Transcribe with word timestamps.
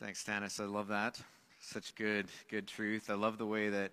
Thanks, 0.00 0.24
Tanis. 0.24 0.58
I 0.58 0.64
love 0.64 0.88
that. 0.88 1.20
Such 1.60 1.94
good, 1.94 2.28
good 2.48 2.66
truth. 2.66 3.10
I 3.10 3.14
love 3.14 3.36
the 3.36 3.44
way 3.44 3.68
that 3.68 3.92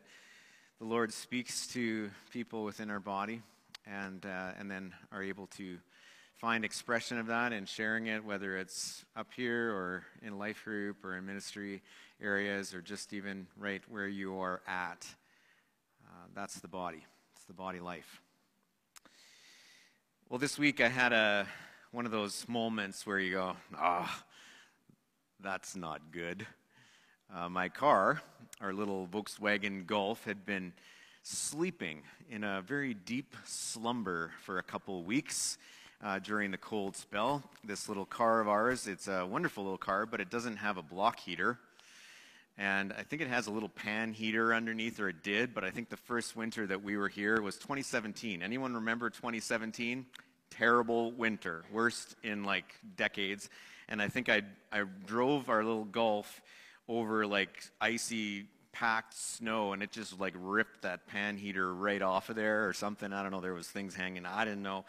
the 0.80 0.86
Lord 0.86 1.12
speaks 1.12 1.68
to 1.74 2.10
people 2.32 2.64
within 2.64 2.90
our 2.90 3.02
body 3.02 3.42
and, 3.86 4.26
uh, 4.26 4.52
and 4.58 4.72
then 4.72 4.94
are 5.12 5.22
able 5.22 5.48
to 5.58 5.78
find 6.38 6.64
expression 6.64 7.20
of 7.20 7.28
that 7.28 7.52
and 7.52 7.68
sharing 7.68 8.08
it, 8.08 8.24
whether 8.24 8.56
it's 8.56 9.04
up 9.18 9.28
here 9.36 9.70
or 9.74 10.06
in 10.22 10.40
life 10.40 10.64
group 10.64 11.04
or 11.04 11.18
in 11.18 11.26
ministry 11.26 11.82
areas 12.22 12.74
or 12.74 12.82
just 12.82 13.12
even 13.12 13.46
right 13.58 13.82
where 13.90 14.08
you 14.08 14.40
are 14.40 14.62
at. 14.66 15.06
Uh, 16.06 16.28
that's 16.34 16.62
the 16.62 16.70
body. 16.70 17.06
It's 17.36 17.44
the 17.48 17.54
body 17.54 17.82
life. 17.82 18.22
Well, 20.30 20.40
this 20.40 20.58
week 20.58 20.80
I 20.80 20.88
had 20.88 21.12
a 21.12 21.48
one 21.92 22.06
of 22.06 22.12
those 22.14 22.48
moments 22.48 23.06
where 23.06 23.20
you 23.20 23.32
go, 23.32 23.58
ah, 23.76 24.10
oh, 24.10 24.24
that's 25.42 25.76
not 25.76 26.12
good. 26.12 26.48
Uh, 27.34 27.48
my 27.48 27.70
car, 27.70 28.22
our 28.60 28.74
little 28.74 29.08
Volkswagen 29.08 29.86
Golf, 29.86 30.24
had 30.24 30.46
been 30.46 30.74
sleeping 31.22 32.02
in 32.30 32.44
a 32.44 32.62
very 32.62 32.94
deep 32.94 33.36
slumber 33.46 34.32
for 34.44 34.58
a 34.58 34.64
couple 34.64 35.04
weeks 35.04 35.58
uh, 36.04 36.18
during 36.20 36.50
the 36.50 36.58
cold 36.58 36.96
spell. 36.96 37.44
This 37.64 37.88
little 37.88 38.06
car 38.06 38.40
of 38.40 38.48
ours, 38.48 38.88
it's 38.88 39.08
a 39.08 39.26
wonderful 39.26 39.64
little 39.64 39.78
car, 39.78 40.06
but 40.06 40.22
it 40.22 40.32
doesn't 40.32 40.58
have 40.58 40.78
a 40.78 40.84
block 40.84 41.20
heater. 41.20 41.60
And 42.58 42.92
I 42.98 43.04
think 43.04 43.22
it 43.22 43.28
has 43.28 43.46
a 43.46 43.52
little 43.52 43.70
pan 43.70 44.14
heater 44.14 44.56
underneath, 44.56 45.00
or 45.00 45.10
it 45.10 45.22
did, 45.22 45.54
but 45.54 45.64
I 45.64 45.70
think 45.70 45.90
the 45.90 45.98
first 45.98 46.36
winter 46.36 46.66
that 46.66 46.82
we 46.82 46.98
were 46.98 47.10
here 47.10 47.40
was 47.44 47.58
2017. 47.58 48.42
Anyone 48.42 48.74
remember 48.74 49.12
2017? 49.12 50.08
Terrible 50.50 51.12
winter, 51.12 51.64
worst 51.72 52.16
in 52.24 52.44
like 52.44 52.66
decades 52.96 53.50
and 53.90 54.02
I 54.02 54.10
think 54.10 54.30
I, 54.30 54.42
I 54.72 54.84
drove 55.06 55.50
our 55.50 55.64
little 55.64 55.86
Golf 55.86 56.42
over 56.88 57.26
like 57.26 57.64
icy 57.80 58.46
packed 58.72 59.14
snow 59.14 59.74
and 59.74 59.82
it 59.82 59.92
just 59.92 60.20
like 60.20 60.34
ripped 60.38 60.84
that 60.84 61.08
pan 61.08 61.38
heater 61.38 61.74
right 61.74 62.02
off 62.02 62.30
of 62.30 62.36
there 62.36 62.68
or 62.68 62.74
something. 62.74 63.14
I 63.14 63.24
don't 63.24 63.32
know. 63.32 63.42
There 63.42 63.54
was 63.54 63.68
things 63.68 63.96
hanging. 63.96 64.26
I 64.26 64.44
didn't 64.46 64.62
know. 64.62 64.86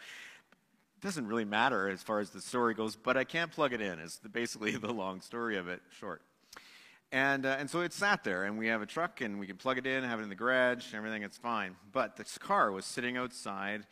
It 0.97 1.01
doesn't 1.01 1.27
really 1.27 1.45
matter 1.45 1.89
as 1.89 2.03
far 2.03 2.19
as 2.19 2.29
the 2.31 2.41
story 2.41 2.73
goes, 2.73 2.95
but 2.97 3.15
I 3.15 3.23
can't 3.23 3.51
plug 3.51 3.73
it 3.73 3.81
in. 3.81 3.99
Is 3.99 4.19
basically 4.31 4.71
the 4.75 4.91
long 4.91 5.21
story 5.21 5.57
of 5.57 5.67
it 5.67 5.81
short. 5.97 6.21
And, 7.11 7.45
uh, 7.45 7.55
and 7.57 7.67
so 7.67 7.81
it 7.81 7.91
sat 7.91 8.23
there, 8.23 8.43
and 8.43 8.59
we 8.59 8.67
have 8.67 8.83
a 8.83 8.85
truck, 8.85 9.21
and 9.21 9.39
we 9.39 9.47
can 9.47 9.55
plug 9.55 9.79
it 9.79 9.87
in, 9.87 10.03
have 10.03 10.19
it 10.19 10.23
in 10.23 10.29
the 10.29 10.35
garage, 10.35 10.93
everything, 10.93 11.23
it's 11.23 11.37
fine. 11.37 11.75
But 11.91 12.17
this 12.17 12.37
car 12.37 12.71
was 12.71 12.85
sitting 12.85 13.17
outside 13.17 13.87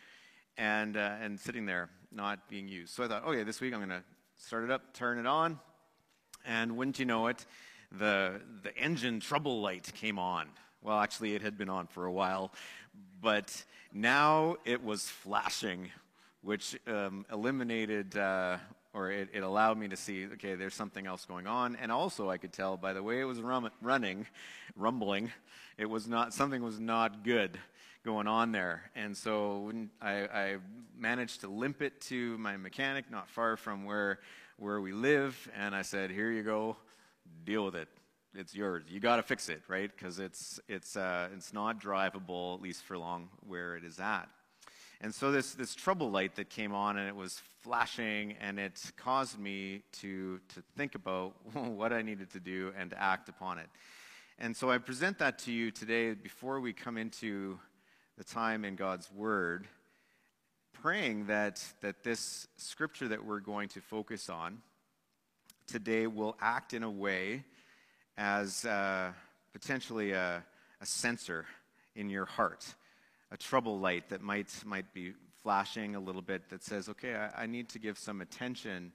and, 0.58 0.98
uh, 0.98 1.16
and 1.22 1.40
sitting 1.40 1.66
there, 1.66 1.90
not 2.12 2.50
being 2.50 2.68
used. 2.68 2.94
So 2.94 3.04
I 3.04 3.08
thought, 3.08 3.26
okay, 3.26 3.44
this 3.44 3.62
week 3.62 3.74
I'm 3.74 3.80
going 3.80 3.90
to 3.90 4.04
start 4.36 4.64
it 4.64 4.72
up, 4.72 4.94
turn 4.94 5.20
it 5.20 5.26
on, 5.26 5.60
and 6.46 6.78
wouldn't 6.78 7.00
you 7.00 7.06
know 7.06 7.28
it, 7.28 7.46
the, 7.92 8.42
the 8.64 8.76
engine 8.78 9.20
trouble 9.20 9.62
light 9.62 9.92
came 9.96 10.20
on. 10.20 10.48
Well, 10.82 11.00
actually, 11.00 11.36
it 11.36 11.42
had 11.42 11.58
been 11.58 11.70
on 11.70 11.88
for 11.88 12.06
a 12.06 12.12
while, 12.12 12.52
but 13.22 13.64
now 13.94 14.58
it 14.66 14.84
was 14.84 15.08
flashing, 15.08 15.90
which 16.42 16.78
um, 16.88 17.26
eliminated 17.32 18.16
uh, 18.18 18.58
or 18.94 19.12
it, 19.12 19.30
it, 19.34 19.44
allowed 19.44 19.78
me 19.78 19.88
to 19.88 19.96
see, 19.96 20.26
okay, 20.34 20.56
there's 20.56 20.74
something 20.74 21.06
else 21.06 21.26
going 21.26 21.46
on. 21.46 21.76
And 21.76 21.92
also, 21.92 22.30
I 22.30 22.38
could 22.38 22.54
tell 22.54 22.78
by 22.78 22.94
the 22.94 23.04
way 23.04 23.20
it 23.20 23.26
was 23.26 23.42
rum- 23.42 23.70
running, 23.82 24.26
rumbling, 24.76 25.32
it 25.78 25.90
was 25.90 26.08
not 26.08 26.34
something 26.34 26.64
was 26.64 26.80
not 26.80 27.24
good 27.24 27.60
going 28.08 28.26
on 28.26 28.54
there. 28.54 28.90
And 28.96 29.18
so 29.18 29.70
I, 30.02 30.14
I, 30.14 30.58
managed 30.98 31.42
to 31.42 31.50
limp 31.50 31.82
it 31.82 32.00
to 32.00 32.38
my 32.38 32.56
mechanic, 32.56 33.12
not 33.12 33.30
far 33.30 33.58
from 33.58 33.84
where 33.84 34.20
where 34.56 34.80
we 34.80 34.94
live, 34.94 35.36
and 35.54 35.76
I 35.76 35.82
said, 35.82 36.10
"Here 36.10 36.32
you 36.32 36.42
go, 36.42 36.78
deal 37.44 37.66
with 37.66 37.76
it. 37.76 37.90
It's 38.34 38.56
yours. 38.56 38.86
You 38.88 39.02
got 39.02 39.18
to 39.18 39.24
fix 39.24 39.50
it, 39.50 39.62
right? 39.68 39.92
Because 39.94 40.20
it's 40.20 40.58
it's 40.70 40.96
uh, 40.96 41.28
it's 41.36 41.52
not 41.52 41.82
drivable 41.82 42.56
at 42.56 42.62
least 42.62 42.84
for 42.84 42.98
long 42.98 43.28
where 43.46 43.76
it 43.76 43.84
is 43.84 44.00
at." 44.00 44.30
And 45.02 45.14
so 45.14 45.30
this 45.30 45.54
this 45.54 45.76
trouble 45.76 46.10
light 46.10 46.36
that 46.38 46.50
came 46.50 46.74
on 46.74 46.98
and 46.98 47.10
it 47.10 47.16
was 47.16 47.42
flashing, 47.60 48.36
and 48.40 48.58
it 48.58 48.82
caused 48.96 49.38
me 49.38 49.84
to 50.00 50.40
to 50.56 50.64
think 50.78 50.96
about 50.96 51.34
what 51.54 51.92
I 51.92 52.04
needed 52.04 52.32
to 52.32 52.40
do 52.40 52.72
and 52.78 52.90
to 52.92 52.98
act 53.00 53.28
upon 53.28 53.58
it. 53.58 53.68
And 54.40 54.56
so 54.56 54.72
I 54.72 54.78
present 54.78 55.20
that 55.20 55.40
to 55.40 55.52
you 55.52 55.72
today 55.72 56.14
before 56.14 56.62
we 56.62 56.72
come 56.72 56.98
into 56.98 57.60
the 58.18 58.24
time 58.24 58.66
in 58.66 58.76
God's 58.76 59.12
Word, 59.12 59.68
praying 60.74 61.28
that, 61.28 61.64
that 61.82 62.04
this 62.04 62.48
scripture 62.58 63.08
that 63.10 63.24
we're 63.24 63.40
going 63.40 63.70
to 63.70 63.82
focus 63.82 64.28
on 64.28 64.58
today 65.68 66.08
will 66.08 66.36
act 66.42 66.74
in 66.74 66.82
a 66.82 66.90
way 66.90 67.44
as 68.18 68.66
uh, 68.66 69.12
potentially 69.54 70.14
a, 70.14 70.44
a 70.82 70.86
sensor 70.86 71.46
in 71.96 72.10
your 72.10 72.26
heart, 72.26 72.66
a 73.32 73.38
trouble 73.38 73.80
light 73.80 74.10
that 74.10 74.22
might, 74.22 74.52
might 74.66 74.92
be 74.94 75.14
flashing 75.44 75.96
a 75.96 76.00
little 76.00 76.24
bit 76.24 76.50
that 76.50 76.64
says, 76.64 76.90
okay, 76.90 77.16
I, 77.16 77.44
I 77.44 77.46
need 77.46 77.70
to 77.70 77.80
give 77.80 78.00
some 78.00 78.22
attention 78.22 78.94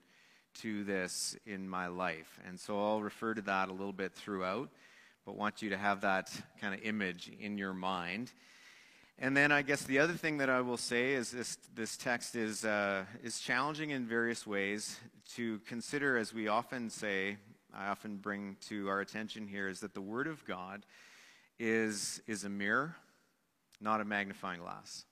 to 0.55 0.83
this 0.83 1.37
in 1.45 1.69
my 1.69 1.87
life. 1.87 2.39
And 2.45 2.59
so 2.59 2.77
I'll 2.77 3.01
refer 3.01 3.33
to 3.35 3.41
that 3.43 3.69
a 3.69 3.71
little 3.71 3.93
bit 3.93 4.13
throughout, 4.13 4.69
but 5.25 5.37
want 5.37 5.61
you 5.61 5.69
to 5.69 5.77
have 5.77 6.01
that 6.01 6.29
kind 6.59 6.73
of 6.73 6.81
image 6.81 7.31
in 7.39 7.57
your 7.57 7.73
mind. 7.73 8.33
And 9.19 9.37
then 9.37 9.51
I 9.51 9.61
guess 9.61 9.83
the 9.83 9.99
other 9.99 10.13
thing 10.13 10.37
that 10.39 10.49
I 10.49 10.61
will 10.61 10.77
say 10.77 11.13
is 11.13 11.31
this, 11.31 11.57
this 11.75 11.95
text 11.97 12.35
is, 12.35 12.65
uh, 12.65 13.05
is 13.23 13.39
challenging 13.39 13.91
in 13.91 14.05
various 14.05 14.47
ways 14.47 14.99
to 15.35 15.59
consider, 15.59 16.17
as 16.17 16.33
we 16.33 16.47
often 16.47 16.89
say, 16.89 17.37
I 17.73 17.87
often 17.87 18.17
bring 18.17 18.57
to 18.67 18.89
our 18.89 19.01
attention 19.01 19.47
here, 19.47 19.67
is 19.67 19.79
that 19.81 19.93
the 19.93 20.01
Word 20.01 20.27
of 20.27 20.43
God 20.45 20.85
is, 21.59 22.21
is 22.27 22.43
a 22.43 22.49
mirror, 22.49 22.95
not 23.79 24.01
a 24.01 24.05
magnifying 24.05 24.59
glass. 24.59 25.05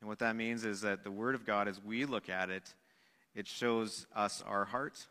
And 0.00 0.08
what 0.08 0.18
that 0.20 0.34
means 0.34 0.64
is 0.64 0.80
that 0.80 1.04
the 1.04 1.10
Word 1.10 1.34
of 1.34 1.44
God, 1.44 1.68
as 1.68 1.82
we 1.82 2.06
look 2.06 2.28
at 2.28 2.50
it, 2.50 2.74
it 3.34 3.46
shows 3.46 4.06
us 4.14 4.42
our 4.46 4.64
heart, 4.64 5.06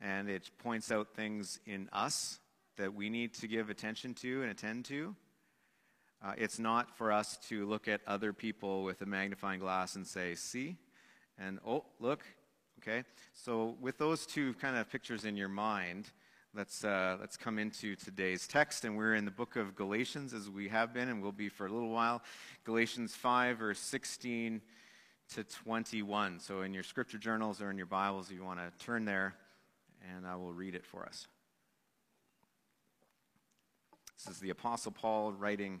and 0.00 0.28
it 0.28 0.50
points 0.58 0.92
out 0.92 1.08
things 1.14 1.58
in 1.66 1.88
us 1.92 2.38
that 2.76 2.94
we 2.94 3.08
need 3.08 3.32
to 3.34 3.48
give 3.48 3.70
attention 3.70 4.12
to 4.14 4.42
and 4.42 4.50
attend 4.50 4.84
to. 4.86 5.16
Uh, 6.22 6.32
it's 6.36 6.58
not 6.58 6.96
for 6.96 7.12
us 7.12 7.36
to 7.48 7.66
look 7.66 7.88
at 7.88 8.00
other 8.06 8.32
people 8.32 8.84
with 8.84 9.02
a 9.02 9.06
magnifying 9.06 9.60
glass 9.60 9.96
and 9.96 10.06
say, 10.06 10.34
see, 10.34 10.76
and 11.38 11.58
oh, 11.66 11.84
look, 12.00 12.24
okay? 12.80 13.04
So, 13.34 13.76
with 13.80 13.98
those 13.98 14.24
two 14.24 14.54
kind 14.54 14.76
of 14.76 14.90
pictures 14.90 15.24
in 15.24 15.36
your 15.36 15.48
mind, 15.48 16.10
let's, 16.54 16.84
uh, 16.84 17.18
let's 17.20 17.36
come 17.36 17.58
into 17.58 17.96
today's 17.96 18.46
text. 18.46 18.84
And 18.84 18.96
we're 18.96 19.14
in 19.14 19.26
the 19.26 19.30
book 19.30 19.56
of 19.56 19.76
Galatians, 19.76 20.32
as 20.32 20.48
we 20.48 20.68
have 20.68 20.94
been 20.94 21.08
and 21.08 21.22
will 21.22 21.32
be 21.32 21.50
for 21.50 21.66
a 21.66 21.70
little 21.70 21.90
while. 21.90 22.22
Galatians 22.64 23.14
5, 23.14 23.58
verse 23.58 23.78
16 23.78 24.62
to 25.34 25.44
21. 25.44 26.40
So, 26.40 26.62
in 26.62 26.72
your 26.72 26.82
scripture 26.82 27.18
journals 27.18 27.60
or 27.60 27.70
in 27.70 27.76
your 27.76 27.86
Bibles, 27.86 28.30
if 28.30 28.36
you 28.36 28.44
want 28.44 28.60
to 28.60 28.84
turn 28.84 29.04
there, 29.04 29.34
and 30.14 30.26
I 30.26 30.36
will 30.36 30.52
read 30.52 30.74
it 30.74 30.86
for 30.86 31.04
us. 31.04 31.26
This 34.16 34.34
is 34.34 34.40
the 34.40 34.50
Apostle 34.50 34.92
Paul 34.92 35.32
writing 35.32 35.80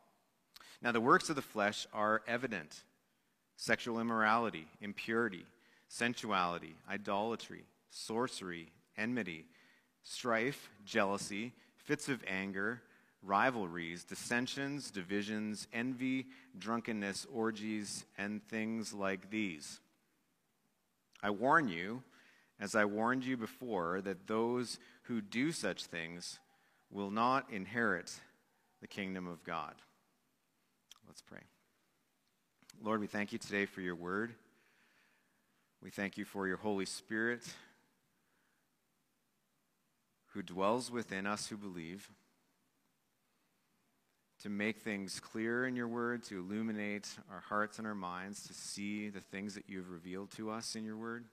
Now, 0.81 0.91
the 0.91 1.01
works 1.01 1.29
of 1.29 1.35
the 1.35 1.41
flesh 1.41 1.87
are 1.93 2.23
evident 2.27 2.83
sexual 3.55 3.99
immorality, 3.99 4.65
impurity, 4.81 5.45
sensuality, 5.87 6.75
idolatry, 6.89 7.63
sorcery, 7.91 8.71
enmity, 8.97 9.45
strife, 10.03 10.69
jealousy, 10.83 11.53
fits 11.75 12.09
of 12.09 12.23
anger, 12.27 12.81
rivalries, 13.21 14.03
dissensions, 14.03 14.89
divisions, 14.89 15.67
envy, 15.71 16.25
drunkenness, 16.57 17.27
orgies, 17.31 18.05
and 18.17 18.43
things 18.47 18.93
like 18.93 19.29
these. 19.29 19.79
I 21.21 21.29
warn 21.29 21.67
you, 21.67 22.01
as 22.59 22.73
I 22.73 22.85
warned 22.85 23.23
you 23.23 23.37
before, 23.37 24.01
that 24.01 24.25
those 24.25 24.79
who 25.03 25.21
do 25.21 25.51
such 25.51 25.85
things 25.85 26.39
will 26.89 27.11
not 27.11 27.51
inherit 27.51 28.11
the 28.81 28.87
kingdom 28.87 29.27
of 29.27 29.43
God. 29.43 29.75
Let's 31.11 31.23
pray. 31.23 31.41
Lord, 32.81 33.01
we 33.01 33.07
thank 33.07 33.33
you 33.33 33.37
today 33.37 33.65
for 33.65 33.81
your 33.81 33.95
word. 33.95 34.33
We 35.83 35.89
thank 35.89 36.17
you 36.17 36.23
for 36.23 36.47
your 36.47 36.55
Holy 36.55 36.85
Spirit 36.85 37.43
who 40.27 40.41
dwells 40.41 40.89
within 40.89 41.27
us 41.27 41.47
who 41.47 41.57
believe, 41.57 42.09
to 44.43 44.47
make 44.47 44.83
things 44.83 45.19
clear 45.19 45.65
in 45.65 45.75
your 45.75 45.89
word, 45.89 46.23
to 46.29 46.39
illuminate 46.39 47.09
our 47.29 47.41
hearts 47.41 47.77
and 47.77 47.85
our 47.85 47.93
minds, 47.93 48.47
to 48.47 48.53
see 48.53 49.09
the 49.09 49.19
things 49.19 49.53
that 49.55 49.67
you 49.67 49.79
have 49.79 49.89
revealed 49.89 50.31
to 50.37 50.49
us 50.49 50.77
in 50.77 50.85
your 50.85 50.95
word. 50.95 51.25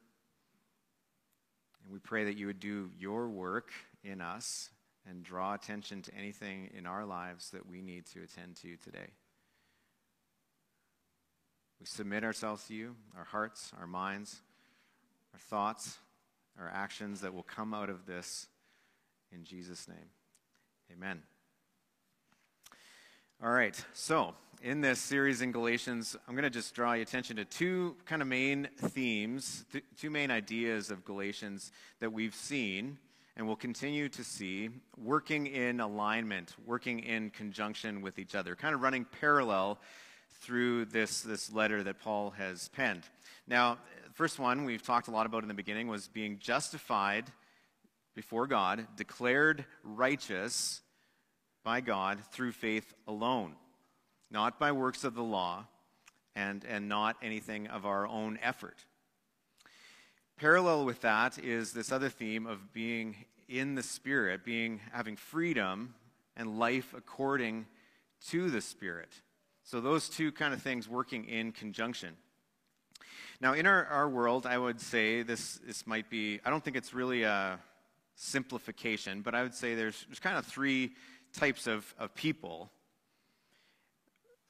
And 1.84 1.92
we 1.92 2.00
pray 2.00 2.24
that 2.24 2.36
you 2.36 2.48
would 2.48 2.58
do 2.58 2.90
your 2.98 3.28
work 3.28 3.70
in 4.02 4.20
us 4.20 4.70
and 5.08 5.22
draw 5.22 5.54
attention 5.54 6.02
to 6.02 6.14
anything 6.16 6.68
in 6.76 6.84
our 6.84 7.04
lives 7.04 7.50
that 7.50 7.68
we 7.68 7.80
need 7.80 8.06
to 8.06 8.24
attend 8.24 8.56
to 8.56 8.76
today. 8.78 9.10
We 11.80 11.86
submit 11.86 12.24
ourselves 12.24 12.66
to 12.68 12.74
you, 12.74 12.96
our 13.16 13.24
hearts, 13.24 13.72
our 13.78 13.86
minds, 13.86 14.40
our 15.32 15.38
thoughts, 15.38 15.98
our 16.58 16.68
actions 16.68 17.20
that 17.20 17.32
will 17.32 17.44
come 17.44 17.72
out 17.72 17.88
of 17.88 18.06
this 18.06 18.48
in 19.32 19.44
Jesus' 19.44 19.86
name. 19.86 20.10
Amen. 20.92 21.22
All 23.40 23.50
right, 23.50 23.80
so 23.92 24.34
in 24.62 24.80
this 24.80 24.98
series 24.98 25.42
in 25.42 25.52
Galatians, 25.52 26.16
I'm 26.26 26.34
going 26.34 26.42
to 26.42 26.50
just 26.50 26.74
draw 26.74 26.94
your 26.94 27.02
attention 27.02 27.36
to 27.36 27.44
two 27.44 27.94
kind 28.04 28.20
of 28.20 28.26
main 28.26 28.68
themes, 28.76 29.64
th- 29.70 29.84
two 29.96 30.10
main 30.10 30.32
ideas 30.32 30.90
of 30.90 31.04
Galatians 31.04 31.70
that 32.00 32.12
we've 32.12 32.34
seen 32.34 32.98
and 33.36 33.46
will 33.46 33.54
continue 33.54 34.08
to 34.08 34.24
see 34.24 34.70
working 34.96 35.46
in 35.46 35.78
alignment, 35.78 36.56
working 36.66 36.98
in 36.98 37.30
conjunction 37.30 38.02
with 38.02 38.18
each 38.18 38.34
other, 38.34 38.56
kind 38.56 38.74
of 38.74 38.82
running 38.82 39.04
parallel 39.04 39.78
through 40.40 40.86
this, 40.86 41.20
this 41.20 41.52
letter 41.52 41.82
that 41.82 42.00
Paul 42.00 42.30
has 42.30 42.68
penned. 42.68 43.04
Now, 43.46 43.78
the 44.04 44.12
first 44.14 44.38
one 44.38 44.64
we've 44.64 44.82
talked 44.82 45.08
a 45.08 45.10
lot 45.10 45.26
about 45.26 45.42
in 45.42 45.48
the 45.48 45.54
beginning 45.54 45.88
was 45.88 46.08
being 46.08 46.38
justified 46.38 47.24
before 48.14 48.46
God, 48.46 48.86
declared 48.96 49.64
righteous 49.84 50.80
by 51.64 51.80
God 51.80 52.18
through 52.32 52.52
faith 52.52 52.94
alone, 53.06 53.54
not 54.30 54.58
by 54.58 54.72
works 54.72 55.04
of 55.04 55.14
the 55.14 55.22
law 55.22 55.66
and, 56.34 56.64
and 56.64 56.88
not 56.88 57.16
anything 57.22 57.66
of 57.66 57.86
our 57.86 58.06
own 58.06 58.38
effort. 58.42 58.76
Parallel 60.38 60.84
with 60.84 61.00
that 61.00 61.38
is 61.38 61.72
this 61.72 61.90
other 61.90 62.08
theme 62.08 62.46
of 62.46 62.72
being 62.72 63.16
in 63.48 63.74
the 63.74 63.82
Spirit, 63.82 64.44
being 64.44 64.80
having 64.92 65.16
freedom 65.16 65.94
and 66.36 66.58
life 66.58 66.94
according 66.96 67.66
to 68.28 68.50
the 68.50 68.60
Spirit. 68.60 69.10
So 69.70 69.82
those 69.82 70.08
two 70.08 70.32
kind 70.32 70.54
of 70.54 70.62
things 70.62 70.88
working 70.88 71.26
in 71.26 71.52
conjunction. 71.52 72.16
Now, 73.38 73.52
in 73.52 73.66
our, 73.66 73.84
our 73.84 74.08
world, 74.08 74.46
I 74.46 74.56
would 74.56 74.80
say 74.80 75.20
this, 75.20 75.60
this 75.62 75.86
might 75.86 76.08
be, 76.08 76.40
I 76.42 76.48
don't 76.48 76.64
think 76.64 76.74
it's 76.74 76.94
really 76.94 77.24
a 77.24 77.58
simplification, 78.14 79.20
but 79.20 79.34
I 79.34 79.42
would 79.42 79.52
say 79.52 79.74
there's, 79.74 80.06
there's 80.08 80.20
kind 80.20 80.38
of 80.38 80.46
three 80.46 80.92
types 81.34 81.66
of, 81.66 81.94
of 81.98 82.14
people. 82.14 82.70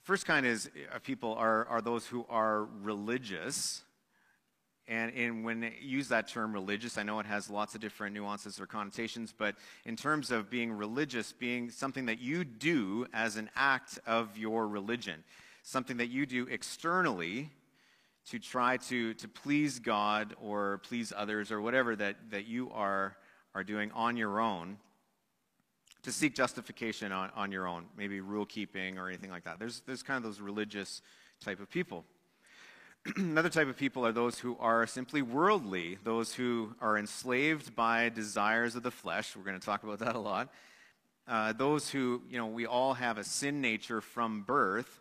First 0.04 0.24
kind 0.24 0.46
is 0.46 0.70
of 0.94 1.02
people 1.02 1.34
are, 1.34 1.66
are 1.66 1.80
those 1.80 2.06
who 2.06 2.24
are 2.28 2.68
religious. 2.80 3.82
And 4.88 5.12
in, 5.12 5.42
when 5.42 5.60
they 5.60 5.74
use 5.82 6.08
that 6.08 6.28
term 6.28 6.52
religious, 6.52 6.96
I 6.96 7.02
know 7.02 7.20
it 7.20 7.26
has 7.26 7.50
lots 7.50 7.74
of 7.74 7.80
different 7.82 8.14
nuances 8.14 8.58
or 8.58 8.66
connotations, 8.66 9.34
but 9.36 9.54
in 9.84 9.96
terms 9.96 10.30
of 10.30 10.48
being 10.48 10.72
religious, 10.72 11.30
being 11.30 11.68
something 11.68 12.06
that 12.06 12.20
you 12.20 12.42
do 12.42 13.06
as 13.12 13.36
an 13.36 13.50
act 13.54 13.98
of 14.06 14.38
your 14.38 14.66
religion, 14.66 15.24
something 15.62 15.98
that 15.98 16.08
you 16.08 16.24
do 16.24 16.46
externally 16.46 17.50
to 18.30 18.38
try 18.38 18.78
to, 18.78 19.12
to 19.14 19.28
please 19.28 19.78
God 19.78 20.34
or 20.40 20.78
please 20.78 21.12
others 21.14 21.52
or 21.52 21.60
whatever 21.60 21.94
that, 21.94 22.16
that 22.30 22.46
you 22.46 22.70
are, 22.72 23.14
are 23.54 23.64
doing 23.64 23.90
on 23.92 24.16
your 24.16 24.40
own, 24.40 24.78
to 26.02 26.12
seek 26.12 26.34
justification 26.34 27.12
on, 27.12 27.30
on 27.36 27.52
your 27.52 27.66
own, 27.66 27.84
maybe 27.94 28.20
rule 28.20 28.46
keeping 28.46 28.98
or 28.98 29.08
anything 29.08 29.30
like 29.30 29.44
that. 29.44 29.58
There's, 29.58 29.82
there's 29.86 30.02
kind 30.02 30.16
of 30.16 30.22
those 30.22 30.40
religious 30.40 31.02
type 31.40 31.60
of 31.60 31.68
people. 31.68 32.04
Another 33.16 33.48
type 33.48 33.68
of 33.68 33.76
people 33.76 34.04
are 34.04 34.12
those 34.12 34.38
who 34.38 34.56
are 34.58 34.86
simply 34.86 35.22
worldly, 35.22 35.98
those 36.04 36.34
who 36.34 36.74
are 36.80 36.98
enslaved 36.98 37.74
by 37.74 38.08
desires 38.08 38.74
of 38.74 38.82
the 38.82 38.90
flesh. 38.90 39.36
We're 39.36 39.44
going 39.44 39.58
to 39.58 39.64
talk 39.64 39.82
about 39.82 40.00
that 40.00 40.16
a 40.16 40.18
lot. 40.18 40.52
Uh, 41.26 41.52
those 41.52 41.88
who, 41.88 42.22
you 42.28 42.38
know, 42.38 42.46
we 42.46 42.66
all 42.66 42.94
have 42.94 43.16
a 43.16 43.24
sin 43.24 43.60
nature 43.60 44.00
from 44.00 44.42
birth, 44.42 45.00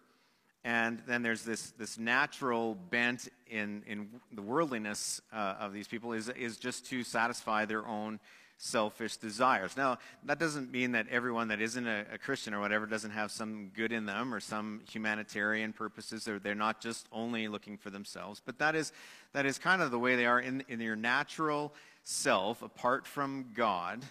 and 0.64 1.02
then 1.08 1.22
there's 1.22 1.44
this, 1.44 1.72
this 1.72 1.98
natural 1.98 2.76
bent 2.76 3.30
in, 3.48 3.84
in 3.88 4.10
the 4.32 4.42
worldliness 4.42 5.22
uh, 5.34 5.56
of 5.60 5.74
these 5.74 5.88
people 5.88 6.14
is, 6.14 6.30
is 6.30 6.58
just 6.58 6.86
to 6.88 7.04
satisfy 7.04 7.66
their 7.66 7.86
own 7.86 8.20
selfish 8.58 9.18
desires. 9.18 9.78
Now, 9.78 10.00
that 10.24 10.40
doesn't 10.40 10.72
mean 10.72 10.92
that 10.94 11.08
everyone 11.10 11.48
that 11.50 11.62
isn't 11.62 11.88
a, 11.88 12.06
a, 12.12 12.18
Christian 12.18 12.54
or 12.54 12.60
whatever 12.60 12.88
doesn't 12.88 13.12
have 13.12 13.32
some 13.32 13.70
good 13.76 13.92
in 13.92 14.06
them 14.06 14.34
or 14.34 14.40
some 14.40 14.82
humanitarian 14.90 15.74
purposes, 15.74 16.28
or 16.28 16.40
they're 16.40 16.56
not 16.56 16.82
just 16.82 17.08
only 17.12 17.48
looking 17.48 17.78
for 17.78 17.92
themselves. 17.92 18.42
But 18.44 18.58
that 18.58 18.76
is, 18.76 18.92
that 19.34 19.46
is 19.46 19.60
kind 19.60 19.82
of 19.82 19.92
the 19.92 20.00
way 20.00 20.16
they 20.16 20.26
are 20.26 20.40
in, 20.40 20.64
in 20.68 20.82
your 20.82 20.96
natural 20.96 21.74
self, 22.04 22.64
apart 22.64 23.06
from 23.06 23.52
God. 23.56 24.04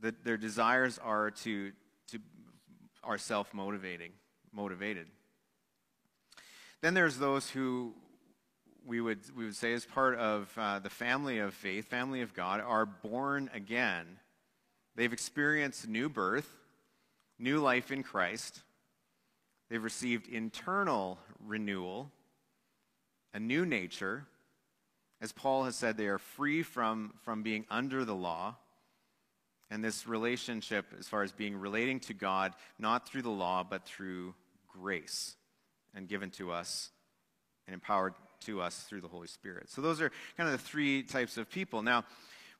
That 0.00 0.24
their 0.24 0.36
desires 0.36 1.00
are 1.02 1.30
to, 1.30 1.72
to 2.12 2.18
are 3.02 3.18
self-motivating, 3.18 4.12
motivated. 4.52 5.08
Then 6.82 6.94
there's 6.94 7.18
those 7.18 7.50
who 7.50 7.94
we 8.88 9.02
would, 9.02 9.18
we 9.36 9.44
would 9.44 9.54
say, 9.54 9.74
as 9.74 9.84
part 9.84 10.16
of 10.16 10.50
uh, 10.56 10.78
the 10.78 10.88
family 10.88 11.38
of 11.38 11.52
faith, 11.52 11.86
family 11.88 12.22
of 12.22 12.32
God, 12.32 12.60
are 12.60 12.86
born 12.86 13.50
again. 13.52 14.06
They've 14.96 15.12
experienced 15.12 15.86
new 15.86 16.08
birth, 16.08 16.48
new 17.38 17.58
life 17.58 17.92
in 17.92 18.02
Christ. 18.02 18.62
They've 19.68 19.84
received 19.84 20.26
internal 20.26 21.18
renewal, 21.46 22.10
a 23.34 23.38
new 23.38 23.66
nature. 23.66 24.26
As 25.20 25.32
Paul 25.32 25.64
has 25.64 25.76
said, 25.76 25.98
they 25.98 26.06
are 26.06 26.18
free 26.18 26.62
from, 26.62 27.12
from 27.22 27.42
being 27.42 27.66
under 27.70 28.06
the 28.06 28.14
law. 28.14 28.56
And 29.70 29.84
this 29.84 30.06
relationship, 30.06 30.86
as 30.98 31.06
far 31.06 31.22
as 31.22 31.30
being 31.30 31.56
relating 31.56 32.00
to 32.00 32.14
God, 32.14 32.54
not 32.78 33.06
through 33.06 33.22
the 33.22 33.28
law, 33.28 33.62
but 33.68 33.84
through 33.84 34.34
grace 34.66 35.36
and 35.94 36.08
given 36.08 36.30
to 36.30 36.50
us 36.50 36.90
and 37.66 37.74
empowered 37.74 38.14
to 38.40 38.60
us 38.60 38.84
through 38.88 39.00
the 39.00 39.08
Holy 39.08 39.28
Spirit. 39.28 39.70
So 39.70 39.80
those 39.80 40.00
are 40.00 40.10
kind 40.36 40.48
of 40.48 40.52
the 40.52 40.66
three 40.66 41.02
types 41.02 41.36
of 41.36 41.50
people. 41.50 41.82
Now, 41.82 42.04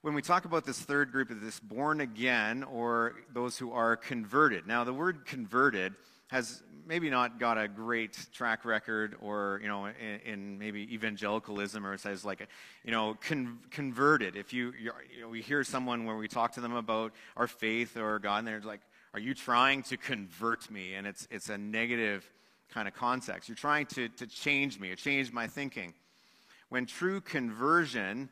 when 0.02 0.14
we 0.14 0.23
talk 0.23 0.44
about 0.44 0.64
this 0.64 0.78
third 0.78 1.11
group 1.11 1.30
of 1.30 1.40
this 1.40 1.58
born 1.58 2.00
again 2.00 2.62
or 2.62 3.16
those 3.32 3.58
who 3.58 3.73
are 3.73 3.97
converted. 3.97 4.66
Now, 4.66 4.85
the 4.85 4.94
word 4.94 5.26
converted 5.26 5.94
has 6.28 6.62
maybe 6.87 7.11
not 7.11 7.40
got 7.40 7.58
a 7.58 7.66
great 7.66 8.26
track 8.32 8.64
record 8.64 9.16
or, 9.20 9.58
you 9.62 9.68
know, 9.68 9.87
in, 9.87 10.20
in 10.25 10.58
maybe 10.58 10.92
evangelicalism 10.94 11.85
or 11.85 11.94
it 11.94 12.00
says 12.00 12.25
like, 12.25 12.47
you 12.85 12.92
know, 12.92 13.16
con- 13.20 13.58
converted. 13.70 14.37
If 14.37 14.52
you, 14.52 14.73
you 14.80 14.92
know, 15.20 15.28
we 15.28 15.42
hear 15.42 15.64
someone 15.64 16.04
where 16.04 16.16
we 16.16 16.28
talk 16.28 16.52
to 16.52 16.61
them 16.61 16.75
about 16.75 17.12
our 17.37 17.47
faith 17.47 17.97
or 17.97 18.18
God 18.18 18.38
and 18.38 18.49
they're 18.49 18.61
like, 18.61 18.80
are 19.14 19.20
you 19.20 19.35
trying 19.35 19.82
to 19.85 19.97
convert 19.97 20.70
me? 20.70 20.94
And 20.94 21.06
it's, 21.06 21.26
it's 21.30 21.49
a 21.49 21.58
negative 21.58 22.30
kind 22.72 22.88
of 22.88 22.94
context. 22.94 23.48
You're 23.48 23.56
trying 23.56 23.87
to, 23.87 24.08
to 24.08 24.26
change 24.26 24.78
me 24.78 24.90
or 24.90 24.96
change 24.96 25.32
my 25.32 25.46
thinking. 25.46 25.94
When 26.68 26.87
true 26.87 27.20
conversion 27.20 28.28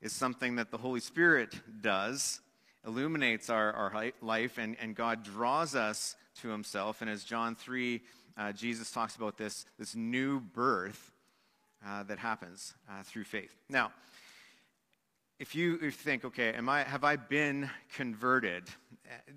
is 0.00 0.12
something 0.12 0.56
that 0.56 0.70
the 0.70 0.78
Holy 0.78 1.00
Spirit 1.00 1.54
does, 1.80 2.40
illuminates 2.86 3.50
our, 3.50 3.72
our 3.72 4.12
life, 4.22 4.58
and, 4.58 4.76
and 4.80 4.94
God 4.94 5.22
draws 5.22 5.74
us 5.74 6.16
to 6.40 6.48
himself. 6.48 7.02
And 7.02 7.10
as 7.10 7.24
John 7.24 7.54
3, 7.54 8.00
uh, 8.36 8.52
Jesus 8.52 8.90
talks 8.90 9.16
about 9.16 9.36
this, 9.36 9.66
this 9.78 9.94
new 9.94 10.40
birth 10.40 11.12
uh, 11.86 12.04
that 12.04 12.18
happens 12.18 12.74
uh, 12.88 13.02
through 13.02 13.24
faith. 13.24 13.54
Now, 13.68 13.92
if 15.38 15.54
you, 15.54 15.90
think, 15.90 16.26
okay, 16.26 16.52
am 16.52 16.68
I, 16.68 16.82
have 16.82 17.02
I 17.02 17.16
been 17.16 17.70
converted? 17.94 18.64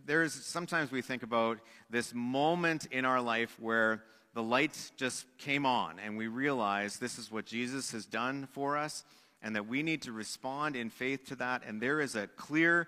There's 0.06 0.34
sometimes 0.34 0.92
we 0.92 1.02
think 1.02 1.24
about 1.24 1.60
this 1.90 2.14
moment 2.14 2.88
in 2.92 3.06
our 3.06 3.22
life 3.22 3.58
where 3.60 4.04
the 4.34 4.44
lights 4.44 4.92
just 4.98 5.26
came 5.38 5.66
on 5.66 6.00
and 6.00 6.18
we 6.18 6.28
realized 6.28 7.00
this 7.00 7.20
is 7.20 7.32
what 7.32 7.46
Jesus 7.46 7.92
has 7.92 8.06
done 8.06 8.48
for 8.52 8.78
us 8.78 9.04
and 9.42 9.56
that 9.56 9.68
we 9.68 9.84
need 9.84 10.02
to 10.04 10.12
respond 10.12 10.76
in 10.76 10.90
faith 10.90 11.28
to 11.28 11.36
that. 11.36 11.64
And 11.68 11.82
there 11.82 12.00
is 12.00 12.16
a 12.16 12.28
clear, 12.28 12.88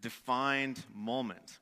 defined 0.00 0.82
moment. 0.94 1.58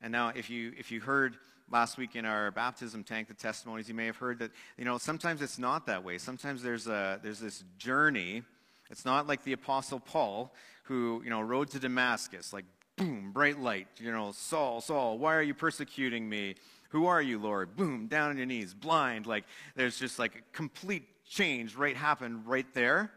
And 0.00 0.12
now, 0.12 0.32
if 0.34 0.48
you, 0.48 0.72
if 0.78 0.90
you 0.90 1.00
heard 1.00 1.36
last 1.70 1.98
week 1.98 2.16
in 2.16 2.24
our 2.24 2.50
baptism 2.50 3.04
tank 3.04 3.28
the 3.28 3.34
testimonies, 3.34 3.88
you 3.88 3.94
may 3.94 4.06
have 4.06 4.16
heard 4.16 4.38
that, 4.38 4.50
you 4.78 4.84
know, 4.84 4.98
sometimes 4.98 5.42
it's 5.42 5.58
not 5.58 5.86
that 5.86 6.04
way. 6.04 6.18
Sometimes 6.18 6.62
there's, 6.62 6.86
a, 6.86 7.20
there's 7.22 7.40
this 7.40 7.64
journey. 7.78 8.42
It's 8.90 9.04
not 9.04 9.26
like 9.26 9.44
the 9.44 9.52
Apostle 9.52 10.00
Paul 10.00 10.54
who, 10.84 11.22
you 11.24 11.30
know, 11.30 11.40
rode 11.40 11.70
to 11.70 11.78
Damascus, 11.78 12.52
like, 12.52 12.64
boom, 12.96 13.30
bright 13.32 13.58
light, 13.58 13.88
you 13.98 14.12
know, 14.12 14.32
Saul, 14.32 14.80
Saul, 14.80 15.18
why 15.18 15.34
are 15.34 15.42
you 15.42 15.54
persecuting 15.54 16.28
me? 16.28 16.56
Who 16.92 17.06
are 17.06 17.22
you, 17.22 17.38
Lord? 17.38 17.74
Boom, 17.74 18.06
down 18.06 18.30
on 18.30 18.36
your 18.36 18.44
knees, 18.44 18.74
blind. 18.74 19.26
Like 19.26 19.44
there's 19.74 19.98
just 19.98 20.18
like 20.18 20.36
a 20.36 20.56
complete 20.56 21.04
change 21.26 21.74
right 21.74 21.96
happened 21.96 22.46
right 22.46 22.66
there. 22.74 23.10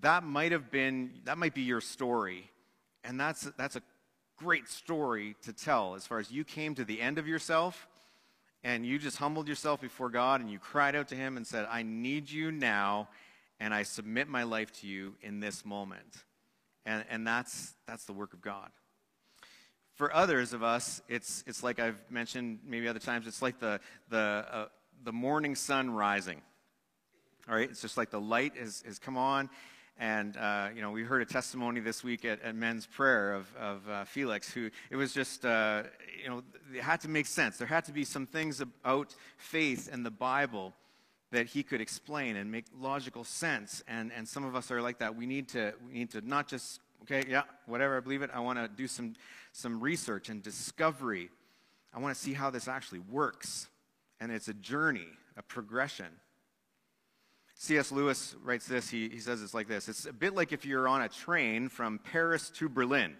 That 0.00 0.24
might 0.24 0.52
have 0.52 0.70
been, 0.70 1.20
that 1.24 1.36
might 1.36 1.54
be 1.54 1.60
your 1.62 1.82
story. 1.82 2.50
And 3.04 3.20
that's, 3.20 3.42
that's 3.58 3.76
a 3.76 3.82
great 4.38 4.68
story 4.68 5.36
to 5.42 5.52
tell 5.52 5.94
as 5.94 6.06
far 6.06 6.18
as 6.18 6.30
you 6.30 6.44
came 6.44 6.74
to 6.76 6.84
the 6.84 7.00
end 7.00 7.18
of 7.18 7.28
yourself 7.28 7.86
and 8.64 8.86
you 8.86 8.98
just 8.98 9.18
humbled 9.18 9.48
yourself 9.48 9.82
before 9.82 10.08
God 10.08 10.40
and 10.40 10.50
you 10.50 10.58
cried 10.58 10.96
out 10.96 11.08
to 11.08 11.14
Him 11.14 11.36
and 11.36 11.46
said, 11.46 11.68
I 11.70 11.82
need 11.82 12.30
you 12.30 12.50
now, 12.50 13.10
and 13.60 13.74
I 13.74 13.82
submit 13.82 14.28
my 14.28 14.44
life 14.44 14.72
to 14.80 14.86
you 14.86 15.14
in 15.20 15.40
this 15.40 15.66
moment. 15.66 16.24
And, 16.86 17.04
and 17.10 17.26
that's, 17.26 17.74
that's 17.86 18.06
the 18.06 18.14
work 18.14 18.32
of 18.32 18.40
God. 18.40 18.70
For 19.94 20.12
others 20.12 20.52
of 20.52 20.62
us, 20.64 21.02
it's, 21.08 21.44
it's 21.46 21.62
like 21.62 21.78
I've 21.78 22.02
mentioned 22.10 22.58
maybe 22.66 22.88
other 22.88 22.98
times, 22.98 23.28
it's 23.28 23.40
like 23.40 23.60
the, 23.60 23.78
the, 24.08 24.18
uh, 24.18 24.66
the 25.04 25.12
morning 25.12 25.54
sun 25.54 25.90
rising. 25.90 26.42
All 27.48 27.54
right, 27.54 27.70
it's 27.70 27.80
just 27.80 27.96
like 27.96 28.10
the 28.10 28.20
light 28.20 28.56
has, 28.56 28.82
has 28.86 28.98
come 28.98 29.16
on. 29.16 29.48
And, 29.96 30.36
uh, 30.36 30.70
you 30.74 30.82
know, 30.82 30.90
we 30.90 31.04
heard 31.04 31.22
a 31.22 31.24
testimony 31.24 31.78
this 31.78 32.02
week 32.02 32.24
at, 32.24 32.42
at 32.42 32.56
men's 32.56 32.86
prayer 32.86 33.34
of, 33.34 33.54
of 33.54 33.88
uh, 33.88 34.04
Felix, 34.04 34.52
who 34.52 34.70
it 34.90 34.96
was 34.96 35.14
just, 35.14 35.46
uh, 35.46 35.84
you 36.20 36.28
know, 36.28 36.42
it 36.74 36.82
had 36.82 37.00
to 37.02 37.08
make 37.08 37.26
sense. 37.26 37.58
There 37.58 37.68
had 37.68 37.84
to 37.84 37.92
be 37.92 38.04
some 38.04 38.26
things 38.26 38.60
about 38.60 39.14
faith 39.36 39.88
and 39.92 40.04
the 40.04 40.10
Bible 40.10 40.72
that 41.30 41.46
he 41.46 41.62
could 41.62 41.80
explain 41.80 42.34
and 42.34 42.50
make 42.50 42.64
logical 42.76 43.22
sense. 43.22 43.84
And, 43.86 44.10
and 44.12 44.26
some 44.26 44.44
of 44.44 44.56
us 44.56 44.72
are 44.72 44.82
like 44.82 44.98
that. 44.98 45.14
We 45.14 45.26
need 45.26 45.50
to, 45.50 45.74
we 45.86 45.94
need 45.94 46.10
to 46.10 46.20
not 46.20 46.48
just, 46.48 46.80
okay, 47.04 47.24
yeah, 47.28 47.42
whatever, 47.66 47.96
I 47.96 48.00
believe 48.00 48.22
it. 48.22 48.30
I 48.32 48.40
want 48.40 48.58
to 48.58 48.68
do 48.68 48.86
some, 48.86 49.14
some 49.52 49.80
research 49.80 50.28
and 50.28 50.42
discovery. 50.42 51.30
I 51.94 52.00
want 52.00 52.14
to 52.14 52.20
see 52.20 52.32
how 52.32 52.50
this 52.50 52.66
actually 52.66 53.00
works. 53.00 53.68
And 54.20 54.32
it's 54.32 54.48
a 54.48 54.54
journey, 54.54 55.08
a 55.36 55.42
progression. 55.42 56.06
C.S. 57.56 57.92
Lewis 57.92 58.34
writes 58.42 58.66
this. 58.66 58.90
He, 58.90 59.08
he 59.08 59.18
says 59.18 59.42
it's 59.42 59.54
like 59.54 59.68
this 59.68 59.88
It's 59.88 60.06
a 60.06 60.12
bit 60.12 60.34
like 60.34 60.52
if 60.52 60.64
you're 60.64 60.88
on 60.88 61.02
a 61.02 61.08
train 61.08 61.68
from 61.68 61.98
Paris 61.98 62.50
to 62.56 62.68
Berlin. 62.68 63.16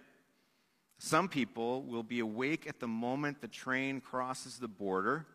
Some 0.97 1.27
people 1.27 1.81
will 1.83 2.03
be 2.03 2.19
awake 2.19 2.67
at 2.67 2.79
the 2.79 2.87
moment 2.87 3.41
the 3.41 3.49
train 3.49 3.99
crosses 3.99 4.57
the 4.57 4.67
border, 4.67 5.25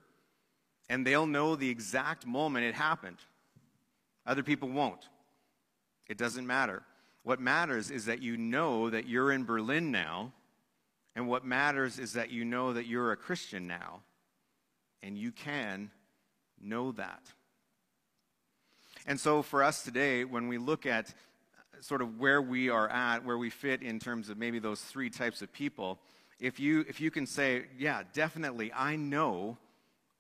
and 0.89 1.07
they'll 1.07 1.27
know 1.27 1.55
the 1.55 1.69
exact 1.69 2.27
moment 2.27 2.65
it 2.65 2.75
happened. 2.75 3.19
Other 4.27 4.43
people 4.43 4.71
won't. 4.71 5.09
It 6.09 6.17
doesn't 6.17 6.47
matter. 6.47 6.83
What 7.23 7.41
matters 7.41 7.91
is 7.91 8.07
that 8.07 8.23
you 8.23 8.37
know 8.37 8.91
that 8.91 9.07
you're 9.07 9.33
in 9.33 9.45
Berlin 9.45 9.91
now, 9.91 10.33
and 11.15 11.29
what 11.29 11.45
matters 11.45 11.99
is 11.99 12.15
that 12.15 12.31
you 12.31 12.45
know 12.45 12.73
that 12.73 12.87
you're 12.87 13.13
a 13.13 13.17
Christian 13.17 13.67
now, 13.67 14.01
and 15.03 15.19
you 15.19 15.33
can 15.33 15.91
know 16.61 16.93
that. 16.93 17.23
And 19.07 19.19
so 19.19 19.43
for 19.43 19.63
us 19.63 19.83
today, 19.83 20.25
when 20.25 20.49
we 20.49 20.59
look 20.59 20.87
at 20.87 21.09
uh, 21.09 21.81
sort 21.81 22.03
of 22.03 22.19
where 22.19 22.41
we 22.41 22.69
are 22.69 22.89
at, 22.89 23.25
where 23.25 23.39
we 23.39 23.51
fit 23.51 23.83
in 23.83 23.99
terms 23.99 24.29
of 24.29 24.39
maybe 24.39 24.59
those 24.59 24.81
three 24.81 25.11
types 25.11 25.43
of 25.43 25.53
people, 25.53 25.99
if 26.39 26.59
you, 26.61 26.85
if 26.89 27.01
you 27.01 27.11
can 27.11 27.27
say, 27.27 27.65
yeah, 27.79 28.03
definitely, 28.13 28.73
I 28.73 28.97
know 28.97 29.59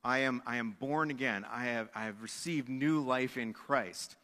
I 0.02 0.20
am, 0.20 0.42
I 0.46 0.56
am 0.56 0.76
born 0.78 1.10
again, 1.10 1.46
I 1.50 1.64
have, 1.64 1.88
I 1.94 2.04
have 2.04 2.22
received 2.22 2.68
new 2.68 3.00
life 3.00 3.36
in 3.36 3.52
Christ. 3.52 4.16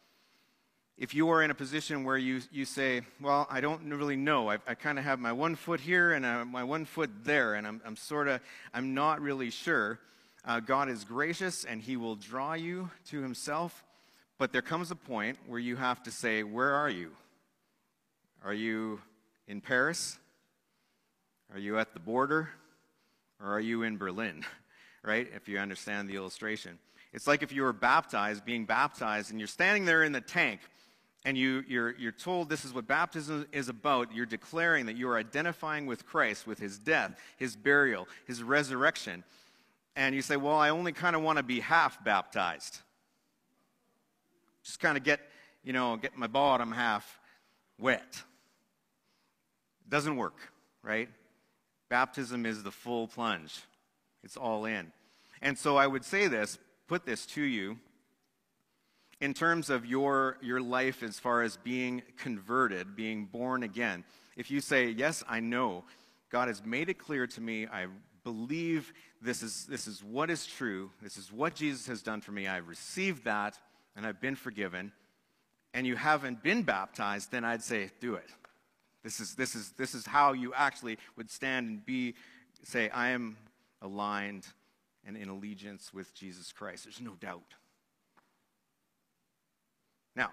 If 0.99 1.15
you 1.15 1.29
are 1.29 1.43
in 1.43 1.51
a 1.51 1.55
position 1.55 2.05
where 2.05 2.17
you, 2.17 2.41
you 2.51 2.65
say, 2.65 3.03
well, 3.21 3.47
I 3.51 3.61
don't 3.61 3.91
really 3.91 4.17
know, 4.17 4.51
I, 4.51 4.57
I 4.67 4.75
kind 4.75 4.99
of 4.99 5.05
have 5.05 5.19
my 5.19 5.31
one 5.31 5.55
foot 5.55 5.79
here 5.79 6.13
and 6.13 6.25
uh, 6.25 6.47
my 6.47 6.65
one 6.65 6.87
foot 6.87 7.11
there, 7.23 7.55
and 7.55 7.67
I'm, 7.67 7.83
I'm 7.85 7.97
sort 7.97 8.29
of, 8.29 8.41
I'm 8.73 8.95
not 8.95 9.21
really 9.21 9.51
sure, 9.51 9.99
uh, 10.47 10.61
God 10.61 10.89
is 10.89 11.05
gracious 11.05 11.65
and 11.65 11.83
He 11.83 11.99
will 11.99 12.17
draw 12.17 12.55
you 12.55 12.91
to 13.11 13.21
Himself. 13.21 13.85
But 14.39 14.53
there 14.53 14.63
comes 14.63 14.91
a 14.91 14.97
point 14.97 15.39
where 15.47 15.59
you 15.59 15.77
have 15.77 16.03
to 16.05 16.11
say, 16.11 16.43
Where 16.43 16.73
are 16.73 16.91
you? 16.91 17.11
Are 18.43 18.55
you 18.55 19.01
in 19.49 19.61
Paris? 19.61 20.19
Are 21.53 21.59
you 21.59 21.79
at 21.79 21.93
the 21.93 22.01
border? 22.01 22.49
Or 23.41 23.49
are 23.49 23.61
you 23.61 23.83
in 23.83 23.99
Berlin? 23.99 24.45
right? 25.03 25.29
If 25.35 25.49
you 25.49 25.59
understand 25.59 26.09
the 26.09 26.17
illustration. 26.17 26.79
It's 27.13 27.27
like 27.27 27.43
if 27.43 27.53
you 27.53 27.63
were 27.63 27.73
baptized, 27.73 28.45
being 28.45 28.65
baptized, 28.67 29.31
and 29.31 29.39
you're 29.39 29.47
standing 29.47 29.85
there 29.85 30.03
in 30.03 30.13
the 30.13 30.21
tank, 30.21 30.61
and 31.27 31.37
you, 31.37 31.63
you're, 31.69 31.95
you're 31.99 32.13
told 32.13 32.49
this 32.49 32.65
is 32.65 32.73
what 32.73 32.87
baptism 32.87 33.47
is 33.53 33.69
about. 33.69 34.15
You're 34.15 34.25
declaring 34.25 34.87
that 34.87 34.97
you 34.97 35.09
are 35.11 35.19
identifying 35.19 35.85
with 35.85 36.07
Christ, 36.07 36.47
with 36.47 36.59
his 36.59 36.79
death, 36.79 37.21
his 37.37 37.55
burial, 37.57 38.09
his 38.27 38.43
resurrection. 38.43 39.25
And 39.95 40.15
you 40.15 40.23
say, 40.23 40.39
Well, 40.39 40.57
I 40.57 40.71
only 40.71 40.93
kind 40.93 41.15
of 41.15 41.21
want 41.21 41.37
to 41.37 41.43
be 41.43 41.61
half 41.61 42.03
baptized 42.03 42.81
just 44.67 44.81
kind 44.81 44.99
of 44.99 45.05
get, 45.05 45.21
you 45.63 45.73
know, 45.73 45.97
get 45.97 46.17
my 46.19 46.27
bottom 46.27 46.73
half 46.73 47.21
wet. 47.79 48.23
It 49.87 49.91
doesn't 49.91 50.17
work, 50.17 50.37
right? 50.83 51.09
Baptism 51.89 52.45
is 52.45 52.65
the 52.65 52.73
full 52.73 53.07
plunge. 53.07 53.61
It's 54.25 54.37
all 54.37 54.65
in. 54.65 54.91
And 55.41 55.57
so 55.57 55.77
I 55.77 55.87
would 55.87 56.05
say 56.05 56.27
this, 56.27 56.59
put 56.89 57.07
this 57.07 57.27
to 57.27 57.43
you 57.43 57.79
in 59.21 59.33
terms 59.35 59.71
of 59.71 59.87
your, 59.87 60.39
your 60.43 60.61
life 60.61 61.03
as 61.03 61.19
far 61.19 61.43
as 61.43 61.57
being 61.57 62.03
converted, 62.19 62.95
being 62.95 63.25
born 63.25 63.63
again. 63.63 64.05
If 64.37 64.51
you 64.51 64.61
say, 64.61 64.89
Yes, 64.91 65.25
I 65.29 65.41
know, 65.41 65.85
God 66.31 66.49
has 66.49 66.65
made 66.65 66.89
it 66.89 66.99
clear 66.99 67.27
to 67.27 67.41
me, 67.41 67.67
I 67.67 67.87
believe 68.25 68.93
this 69.23 69.43
is, 69.43 69.67
this 69.67 69.87
is 69.87 70.03
what 70.03 70.31
is 70.31 70.47
true, 70.47 70.91
this 71.01 71.17
is 71.17 71.33
what 71.33 71.55
Jesus 71.55 71.87
has 71.87 72.03
done 72.03 72.21
for 72.21 72.33
me, 72.33 72.47
I've 72.47 72.69
received 72.69 73.25
that, 73.25 73.59
and 73.95 74.07
I've 74.07 74.21
been 74.21 74.37
forgiven, 74.37 74.93
and 75.73 75.87
you 75.87 75.97
haven't 75.97 76.43
been 76.43 76.63
baptized, 76.63 77.31
then 77.31 77.45
I'd 77.45 77.63
say, 77.63 77.91
do 78.01 78.15
it. 78.15 78.29
This 79.03 79.21
is, 79.21 79.35
this 79.37 79.55
is, 79.55 79.71
this 79.79 79.95
is 79.95 80.05
how 80.05 80.33
you 80.33 80.53
actually 80.55 80.99
would 81.17 81.31
stand 81.31 81.69
and 81.69 81.87
be, 81.87 82.15
say, 82.65 82.91
I 82.91 83.11
am 83.11 83.37
aligned 83.81 84.47
and 85.07 85.17
in 85.17 85.29
allegiance 85.29 85.95
with 85.95 86.13
Jesus 86.13 86.53
Christ. 86.53 86.85
There's 86.85 87.01
no 87.01 87.13
doubt. 87.13 87.55
Now, 90.17 90.33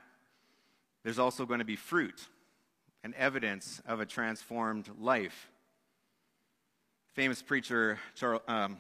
there's 1.04 1.20
also 1.20 1.46
going 1.46 1.60
to 1.60 1.66
be 1.66 1.76
fruit 1.76 2.28
and 3.04 3.14
evidence 3.16 3.82
of 3.86 4.00
a 4.00 4.06
transformed 4.06 4.90
life. 5.00 5.50
Famous 7.14 7.42
preacher 7.42 8.00
Charles, 8.16 8.42
um, 8.48 8.78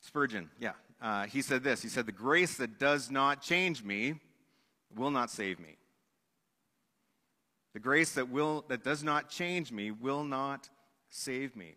Spurgeon, 0.00 0.50
yeah, 0.60 0.72
uh, 1.00 1.24
he 1.24 1.42
said 1.42 1.64
this 1.64 1.82
He 1.82 1.88
said, 1.88 2.06
The 2.06 2.12
grace 2.12 2.56
that 2.58 2.78
does 2.78 3.10
not 3.10 3.42
change 3.42 3.82
me 3.82 4.20
will 4.94 5.10
not 5.10 5.30
save 5.30 5.58
me. 5.58 5.76
The 7.72 7.80
grace 7.80 8.12
that, 8.12 8.30
will, 8.30 8.64
that 8.68 8.84
does 8.84 9.02
not 9.02 9.28
change 9.28 9.72
me 9.72 9.90
will 9.90 10.22
not 10.22 10.68
save 11.10 11.56
me. 11.56 11.74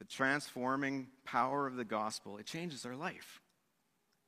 The 0.00 0.04
transforming 0.04 1.08
power 1.24 1.66
of 1.66 1.76
the 1.76 1.84
gospel, 1.84 2.38
it 2.38 2.46
changes 2.46 2.84
our 2.84 2.96
life. 2.96 3.40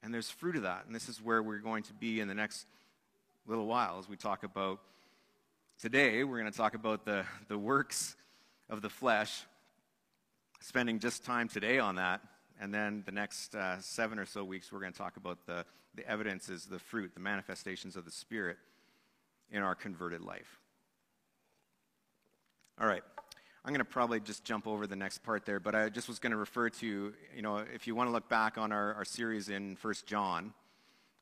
And 0.02 0.14
there's 0.14 0.30
fruit 0.30 0.56
of 0.56 0.62
that. 0.62 0.84
And 0.86 0.94
this 0.94 1.08
is 1.08 1.20
where 1.20 1.42
we're 1.42 1.58
going 1.58 1.82
to 1.84 1.94
be 1.94 2.20
in 2.20 2.28
the 2.28 2.34
next 2.34 2.66
little 3.46 3.66
while 3.66 3.98
as 3.98 4.08
we 4.08 4.16
talk 4.16 4.42
about 4.42 4.80
today. 5.80 6.24
We're 6.24 6.38
going 6.38 6.50
to 6.50 6.56
talk 6.56 6.74
about 6.74 7.04
the, 7.04 7.24
the 7.48 7.58
works 7.58 8.16
of 8.68 8.82
the 8.82 8.90
flesh, 8.90 9.44
spending 10.60 10.98
just 10.98 11.24
time 11.24 11.48
today 11.48 11.78
on 11.78 11.96
that. 11.96 12.20
And 12.60 12.72
then 12.74 13.02
the 13.06 13.12
next 13.12 13.54
uh, 13.54 13.80
seven 13.80 14.18
or 14.18 14.26
so 14.26 14.44
weeks, 14.44 14.70
we're 14.70 14.80
going 14.80 14.92
to 14.92 14.98
talk 14.98 15.16
about 15.16 15.46
the, 15.46 15.64
the 15.94 16.06
evidences, 16.08 16.66
the 16.66 16.78
fruit, 16.78 17.12
the 17.14 17.20
manifestations 17.20 17.96
of 17.96 18.04
the 18.04 18.10
Spirit 18.10 18.58
in 19.50 19.62
our 19.62 19.74
converted 19.74 20.20
life. 20.20 20.60
All 22.80 22.86
right. 22.86 23.02
I'm 23.64 23.72
going 23.74 23.84
to 23.84 23.84
probably 23.84 24.20
just 24.20 24.44
jump 24.44 24.66
over 24.66 24.86
the 24.86 24.96
next 24.96 25.18
part 25.18 25.44
there, 25.44 25.60
but 25.60 25.74
I 25.74 25.90
just 25.90 26.08
was 26.08 26.18
going 26.18 26.30
to 26.30 26.38
refer 26.38 26.70
to, 26.70 27.12
you 27.36 27.42
know, 27.42 27.58
if 27.58 27.86
you 27.86 27.94
want 27.94 28.08
to 28.08 28.12
look 28.12 28.28
back 28.28 28.56
on 28.56 28.72
our, 28.72 28.94
our 28.94 29.04
series 29.04 29.50
in 29.50 29.76
First 29.76 30.06
John, 30.06 30.54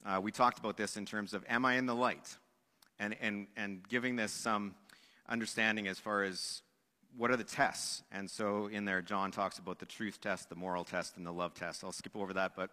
uh, 0.05 0.21
we 0.23 0.31
talked 0.31 0.59
about 0.59 0.77
this 0.77 0.97
in 0.97 1.05
terms 1.05 1.35
of 1.35 1.45
am 1.49 1.65
I 1.65 1.75
in 1.75 1.87
the 1.87 1.95
light? 1.95 2.37
And, 3.01 3.17
and, 3.21 3.47
and 3.57 3.89
giving 3.89 4.17
this 4.17 4.33
some 4.33 4.75
understanding 5.29 5.87
as 5.87 5.99
far 5.99 6.25
as 6.25 6.63
what 7.17 7.31
are 7.31 7.37
the 7.37 7.45
tests? 7.45 8.03
And 8.11 8.31
so 8.31 8.67
in 8.67 8.85
there, 8.85 9.03
John 9.03 9.31
talks 9.31 9.59
about 9.59 9.79
the 9.79 9.87
truth 9.87 10.21
test, 10.21 10.49
the 10.49 10.57
moral 10.57 10.85
test, 10.85 11.17
and 11.17 11.27
the 11.27 11.33
love 11.33 11.55
test. 11.55 11.85
I'll 11.85 11.93
skip 11.93 12.17
over 12.17 12.33
that, 12.35 12.57
but 12.57 12.71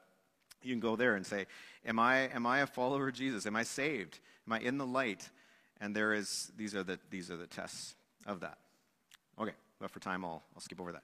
you 0.64 0.74
can 0.74 0.80
go 0.80 0.96
there 0.96 1.16
and 1.16 1.26
say, 1.26 1.46
Am 1.86 2.00
I, 2.00 2.28
am 2.34 2.46
I 2.46 2.60
a 2.60 2.68
follower 2.68 3.10
of 3.10 3.14
Jesus? 3.14 3.46
Am 3.46 3.56
I 3.56 3.64
saved? 3.64 4.20
Am 4.48 4.54
I 4.54 4.60
in 4.60 4.78
the 4.78 4.86
light? 4.86 5.30
And 5.80 5.96
there 5.96 6.14
is, 6.14 6.52
these 6.58 6.74
are 6.76 6.84
the, 6.84 7.00
these 7.10 7.30
are 7.30 7.38
the 7.38 7.48
tests 7.48 7.96
of 8.26 8.40
that. 8.40 8.58
Okay, 9.40 9.54
but 9.80 9.92
for 9.92 10.00
time, 10.00 10.26
I'll, 10.26 10.44
I'll 10.56 10.62
skip 10.62 10.80
over 10.80 10.92
that. 10.94 11.04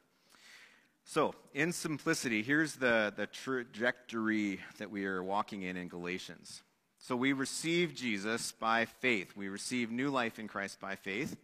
So, 1.03 1.34
in 1.53 1.74
simplicity, 1.74 2.43
here's 2.43 2.75
the, 2.75 3.13
the 3.15 3.27
trajectory 3.27 4.60
that 4.77 4.91
we 4.91 5.05
are 5.05 5.24
walking 5.24 5.63
in 5.63 5.75
in 5.75 5.88
Galatians. 5.88 6.63
So, 7.00 7.15
we 7.15 7.34
receive 7.34 7.96
Jesus 7.96 8.51
by 8.51 8.86
faith. 8.86 9.36
We 9.36 9.50
receive 9.50 9.91
new 9.91 10.10
life 10.10 10.39
in 10.39 10.48
Christ 10.48 10.79
by 10.79 10.96
faith. 10.96 11.36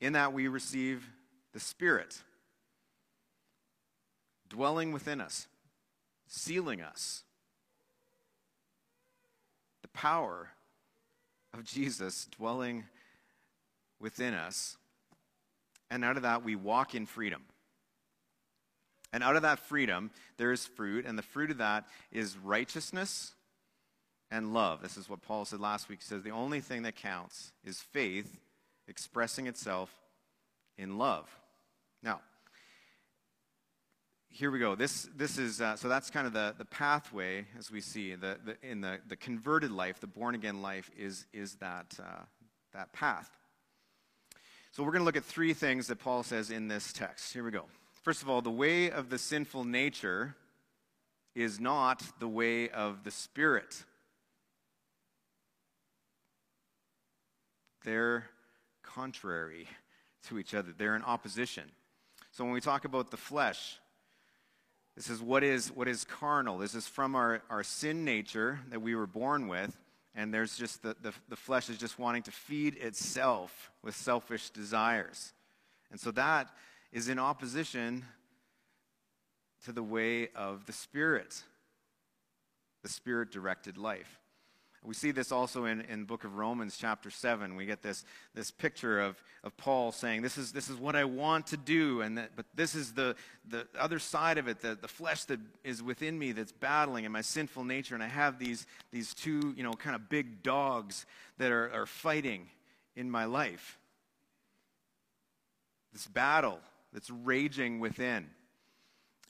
In 0.00 0.14
that 0.14 0.32
we 0.32 0.48
receive 0.48 1.08
the 1.52 1.60
Spirit 1.60 2.22
dwelling 4.48 4.92
within 4.92 5.20
us, 5.20 5.48
sealing 6.28 6.80
us. 6.80 7.24
The 9.82 9.88
power 9.88 10.50
of 11.52 11.64
Jesus 11.64 12.26
dwelling 12.36 12.84
within 14.00 14.34
us. 14.34 14.76
And 15.90 16.04
out 16.04 16.16
of 16.16 16.22
that, 16.22 16.44
we 16.44 16.56
walk 16.56 16.94
in 16.94 17.06
freedom. 17.06 17.42
And 19.14 19.22
out 19.22 19.36
of 19.36 19.42
that 19.42 19.60
freedom, 19.60 20.10
there 20.38 20.50
is 20.50 20.66
fruit, 20.66 21.06
and 21.06 21.16
the 21.16 21.22
fruit 21.22 21.52
of 21.52 21.58
that 21.58 21.84
is 22.10 22.36
righteousness 22.36 23.32
and 24.28 24.52
love. 24.52 24.82
This 24.82 24.96
is 24.96 25.08
what 25.08 25.22
Paul 25.22 25.44
said 25.44 25.60
last 25.60 25.88
week. 25.88 26.00
He 26.00 26.04
says 26.04 26.24
the 26.24 26.30
only 26.30 26.60
thing 26.60 26.82
that 26.82 26.96
counts 26.96 27.52
is 27.64 27.80
faith 27.80 28.40
expressing 28.88 29.46
itself 29.46 29.88
in 30.76 30.98
love. 30.98 31.28
Now, 32.02 32.22
here 34.30 34.50
we 34.50 34.58
go. 34.58 34.74
This, 34.74 35.08
this 35.16 35.38
is, 35.38 35.60
uh, 35.60 35.76
so 35.76 35.88
that's 35.88 36.10
kind 36.10 36.26
of 36.26 36.32
the, 36.32 36.56
the 36.58 36.64
pathway 36.64 37.46
as 37.56 37.70
we 37.70 37.80
see. 37.80 38.16
The, 38.16 38.36
the, 38.44 38.68
in 38.68 38.80
the, 38.80 38.98
the 39.06 39.14
converted 39.14 39.70
life, 39.70 40.00
the 40.00 40.08
born 40.08 40.34
again 40.34 40.60
life 40.60 40.90
is, 40.98 41.26
is 41.32 41.54
that, 41.60 41.94
uh, 42.00 42.24
that 42.72 42.92
path. 42.92 43.30
So 44.72 44.82
we're 44.82 44.90
going 44.90 45.02
to 45.02 45.06
look 45.06 45.16
at 45.16 45.24
three 45.24 45.54
things 45.54 45.86
that 45.86 46.00
Paul 46.00 46.24
says 46.24 46.50
in 46.50 46.66
this 46.66 46.92
text. 46.92 47.32
Here 47.32 47.44
we 47.44 47.52
go. 47.52 47.66
First 48.04 48.20
of 48.20 48.28
all, 48.28 48.42
the 48.42 48.50
way 48.50 48.90
of 48.90 49.08
the 49.08 49.16
sinful 49.16 49.64
nature 49.64 50.36
is 51.34 51.58
not 51.58 52.02
the 52.18 52.28
way 52.28 52.68
of 52.68 53.02
the 53.02 53.10
Spirit. 53.10 53.82
They're 57.82 58.26
contrary 58.82 59.66
to 60.28 60.38
each 60.38 60.52
other, 60.52 60.74
they're 60.76 60.96
in 60.96 61.02
opposition. 61.02 61.64
So 62.30 62.44
when 62.44 62.52
we 62.52 62.60
talk 62.60 62.84
about 62.84 63.10
the 63.10 63.16
flesh, 63.16 63.78
this 64.96 65.08
is 65.08 65.22
what 65.22 65.42
is 65.42 65.72
what 65.72 65.88
is 65.88 66.04
carnal. 66.04 66.58
This 66.58 66.74
is 66.74 66.86
from 66.86 67.14
our, 67.14 67.42
our 67.48 67.62
sin 67.62 68.04
nature 68.04 68.60
that 68.68 68.82
we 68.82 68.94
were 68.94 69.06
born 69.06 69.48
with, 69.48 69.74
and 70.14 70.32
there's 70.32 70.58
just 70.58 70.82
the, 70.82 70.94
the, 71.00 71.14
the 71.30 71.36
flesh 71.36 71.70
is 71.70 71.78
just 71.78 71.98
wanting 71.98 72.22
to 72.24 72.30
feed 72.30 72.76
itself 72.76 73.70
with 73.82 73.96
selfish 73.96 74.50
desires. 74.50 75.32
And 75.90 75.98
so 75.98 76.10
that 76.10 76.50
is 76.94 77.08
in 77.08 77.18
opposition 77.18 78.04
to 79.64 79.72
the 79.72 79.82
way 79.82 80.28
of 80.36 80.64
the 80.66 80.72
Spirit, 80.72 81.42
the 82.82 82.88
Spirit 82.88 83.32
directed 83.32 83.76
life. 83.76 84.20
We 84.84 84.94
see 84.94 85.10
this 85.10 85.32
also 85.32 85.64
in, 85.64 85.80
in 85.80 86.00
the 86.00 86.06
book 86.06 86.24
of 86.24 86.36
Romans, 86.36 86.76
chapter 86.78 87.10
7. 87.10 87.56
We 87.56 87.64
get 87.64 87.82
this, 87.82 88.04
this 88.34 88.50
picture 88.50 89.00
of, 89.00 89.20
of 89.42 89.56
Paul 89.56 89.90
saying, 89.92 90.20
this 90.20 90.36
is, 90.36 90.52
this 90.52 90.68
is 90.68 90.76
what 90.76 90.94
I 90.94 91.04
want 91.04 91.48
to 91.48 91.56
do, 91.56 92.02
and 92.02 92.18
that, 92.18 92.32
but 92.36 92.44
this 92.54 92.74
is 92.74 92.92
the, 92.92 93.16
the 93.48 93.66
other 93.78 93.98
side 93.98 94.36
of 94.36 94.46
it, 94.46 94.60
the, 94.60 94.78
the 94.80 94.86
flesh 94.86 95.24
that 95.24 95.40
is 95.64 95.82
within 95.82 96.18
me 96.18 96.32
that's 96.32 96.52
battling, 96.52 97.06
and 97.06 97.12
my 97.12 97.22
sinful 97.22 97.64
nature. 97.64 97.94
And 97.94 98.04
I 98.04 98.08
have 98.08 98.38
these, 98.38 98.66
these 98.92 99.14
two, 99.14 99.54
you 99.56 99.64
know, 99.64 99.72
kind 99.72 99.96
of 99.96 100.10
big 100.10 100.42
dogs 100.42 101.06
that 101.38 101.50
are, 101.50 101.72
are 101.72 101.86
fighting 101.86 102.46
in 102.94 103.10
my 103.10 103.24
life. 103.24 103.78
This 105.94 106.06
battle 106.06 106.60
that's 106.94 107.10
raging 107.10 107.80
within. 107.80 108.30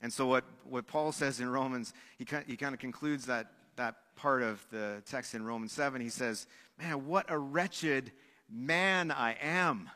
And 0.01 0.13
so, 0.13 0.27
what, 0.27 0.45
what 0.63 0.87
Paul 0.87 1.11
says 1.11 1.39
in 1.39 1.49
Romans, 1.49 1.93
he, 2.17 2.25
he 2.47 2.55
kind 2.55 2.73
of 2.73 2.79
concludes 2.79 3.25
that 3.25 3.51
that 3.75 3.95
part 4.15 4.43
of 4.43 4.65
the 4.71 5.01
text 5.09 5.33
in 5.33 5.43
Romans 5.43 5.73
7, 5.73 5.99
he 5.99 6.09
says, 6.09 6.47
Man, 6.79 7.07
what 7.07 7.25
a 7.29 7.37
wretched 7.37 8.11
man 8.49 9.11
I 9.11 9.35
am. 9.41 9.89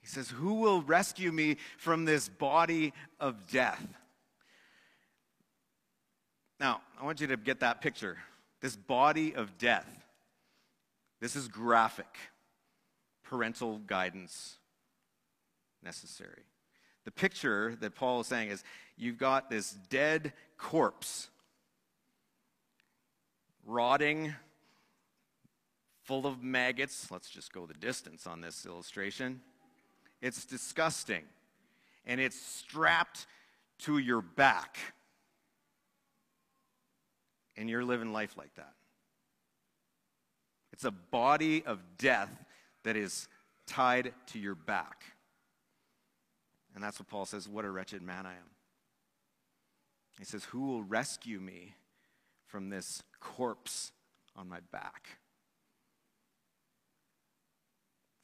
He 0.00 0.06
says, 0.06 0.28
Who 0.28 0.54
will 0.54 0.82
rescue 0.82 1.32
me 1.32 1.56
from 1.78 2.04
this 2.04 2.28
body 2.28 2.92
of 3.18 3.50
death? 3.50 3.84
Now, 6.58 6.82
I 7.00 7.04
want 7.04 7.20
you 7.20 7.26
to 7.28 7.36
get 7.38 7.60
that 7.60 7.80
picture. 7.80 8.18
This 8.60 8.76
body 8.76 9.34
of 9.34 9.56
death. 9.56 9.88
This 11.20 11.34
is 11.34 11.48
graphic. 11.48 12.14
Parental 13.22 13.78
guidance 13.78 14.58
necessary. 15.82 16.42
The 17.04 17.10
picture 17.10 17.76
that 17.80 17.94
Paul 17.94 18.20
is 18.20 18.26
saying 18.26 18.50
is 18.50 18.62
you've 18.96 19.18
got 19.18 19.50
this 19.50 19.72
dead 19.88 20.32
corpse 20.58 21.28
rotting, 23.64 24.34
full 26.04 26.26
of 26.26 26.42
maggots. 26.42 27.10
Let's 27.10 27.30
just 27.30 27.52
go 27.52 27.66
the 27.66 27.74
distance 27.74 28.26
on 28.26 28.40
this 28.40 28.66
illustration. 28.66 29.40
It's 30.20 30.44
disgusting. 30.44 31.22
And 32.04 32.20
it's 32.20 32.40
strapped 32.40 33.26
to 33.80 33.98
your 33.98 34.20
back. 34.20 34.76
And 37.56 37.68
you're 37.68 37.84
living 37.84 38.12
life 38.12 38.36
like 38.36 38.54
that. 38.54 38.72
It's 40.72 40.84
a 40.84 40.90
body 40.90 41.64
of 41.64 41.80
death 41.98 42.30
that 42.84 42.96
is 42.96 43.28
tied 43.66 44.12
to 44.28 44.38
your 44.38 44.54
back. 44.54 45.04
And 46.80 46.86
that's 46.86 46.98
what 46.98 47.08
Paul 47.08 47.26
says, 47.26 47.46
What 47.46 47.66
a 47.66 47.70
wretched 47.70 48.00
man 48.00 48.24
I 48.24 48.30
am. 48.30 48.50
He 50.18 50.24
says, 50.24 50.44
Who 50.44 50.60
will 50.60 50.82
rescue 50.82 51.38
me 51.38 51.74
from 52.46 52.70
this 52.70 53.02
corpse 53.20 53.92
on 54.34 54.48
my 54.48 54.60
back. 54.72 55.18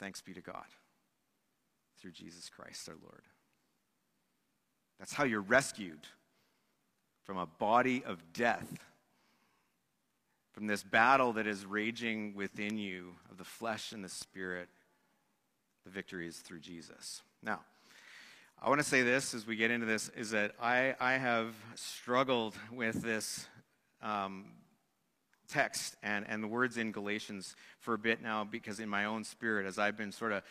Thanks 0.00 0.22
be 0.22 0.32
to 0.32 0.40
God 0.40 0.64
through 2.00 2.12
Jesus 2.12 2.48
Christ 2.48 2.88
our 2.88 2.94
Lord. 3.02 3.24
That's 4.98 5.12
how 5.12 5.24
you're 5.24 5.42
rescued 5.42 6.06
from 7.24 7.36
a 7.36 7.44
body 7.44 8.02
of 8.06 8.32
death, 8.32 8.78
from 10.54 10.66
this 10.66 10.82
battle 10.82 11.34
that 11.34 11.46
is 11.46 11.66
raging 11.66 12.34
within 12.34 12.78
you 12.78 13.16
of 13.30 13.36
the 13.36 13.44
flesh 13.44 13.92
and 13.92 14.02
the 14.02 14.08
spirit. 14.08 14.70
The 15.84 15.90
victory 15.90 16.26
is 16.26 16.38
through 16.38 16.60
Jesus. 16.60 17.20
Now, 17.42 17.60
I 18.62 18.70
want 18.70 18.80
to 18.80 18.86
say 18.86 19.02
this 19.02 19.34
as 19.34 19.46
we 19.46 19.54
get 19.54 19.70
into 19.70 19.86
this 19.86 20.08
is 20.16 20.30
that 20.30 20.52
I, 20.60 20.94
I 20.98 21.12
have 21.18 21.54
struggled 21.74 22.54
with 22.72 23.02
this 23.02 23.46
um, 24.02 24.46
text 25.46 25.94
and, 26.02 26.24
and 26.26 26.42
the 26.42 26.48
words 26.48 26.78
in 26.78 26.90
Galatians 26.90 27.54
for 27.80 27.94
a 27.94 27.98
bit 27.98 28.22
now 28.22 28.44
because 28.44 28.80
in 28.80 28.88
my 28.88 29.04
own 29.04 29.24
spirit, 29.24 29.66
as 29.66 29.78
I've 29.78 29.96
been 29.96 30.10
sort 30.10 30.32
of 30.32 30.42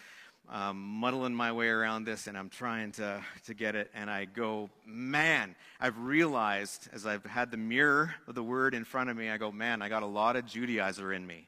um, 0.50 0.78
muddling 0.78 1.34
my 1.34 1.52
way 1.52 1.68
around 1.68 2.06
this 2.06 2.28
and 2.28 2.38
I'm 2.38 2.50
trying 2.50 2.92
to, 2.94 3.22
to 3.48 3.54
get 3.56 3.76
it, 3.76 3.90
and 3.96 4.08
I 4.08 4.26
go, 4.26 4.70
man, 4.86 5.56
I've 5.80 5.98
realized 5.98 6.88
as 6.94 7.08
I've 7.08 7.26
had 7.26 7.50
the 7.50 7.58
mirror 7.58 8.14
of 8.28 8.36
the 8.36 8.44
word 8.44 8.76
in 8.76 8.86
front 8.86 9.10
of 9.10 9.18
me, 9.18 9.30
I 9.30 9.38
go, 9.38 9.52
man, 9.52 9.82
I 9.82 9.90
got 9.90 10.04
a 10.04 10.08
lot 10.08 10.36
of 10.36 10.46
Judaizer 10.46 11.14
in 11.14 11.26
me. 11.26 11.48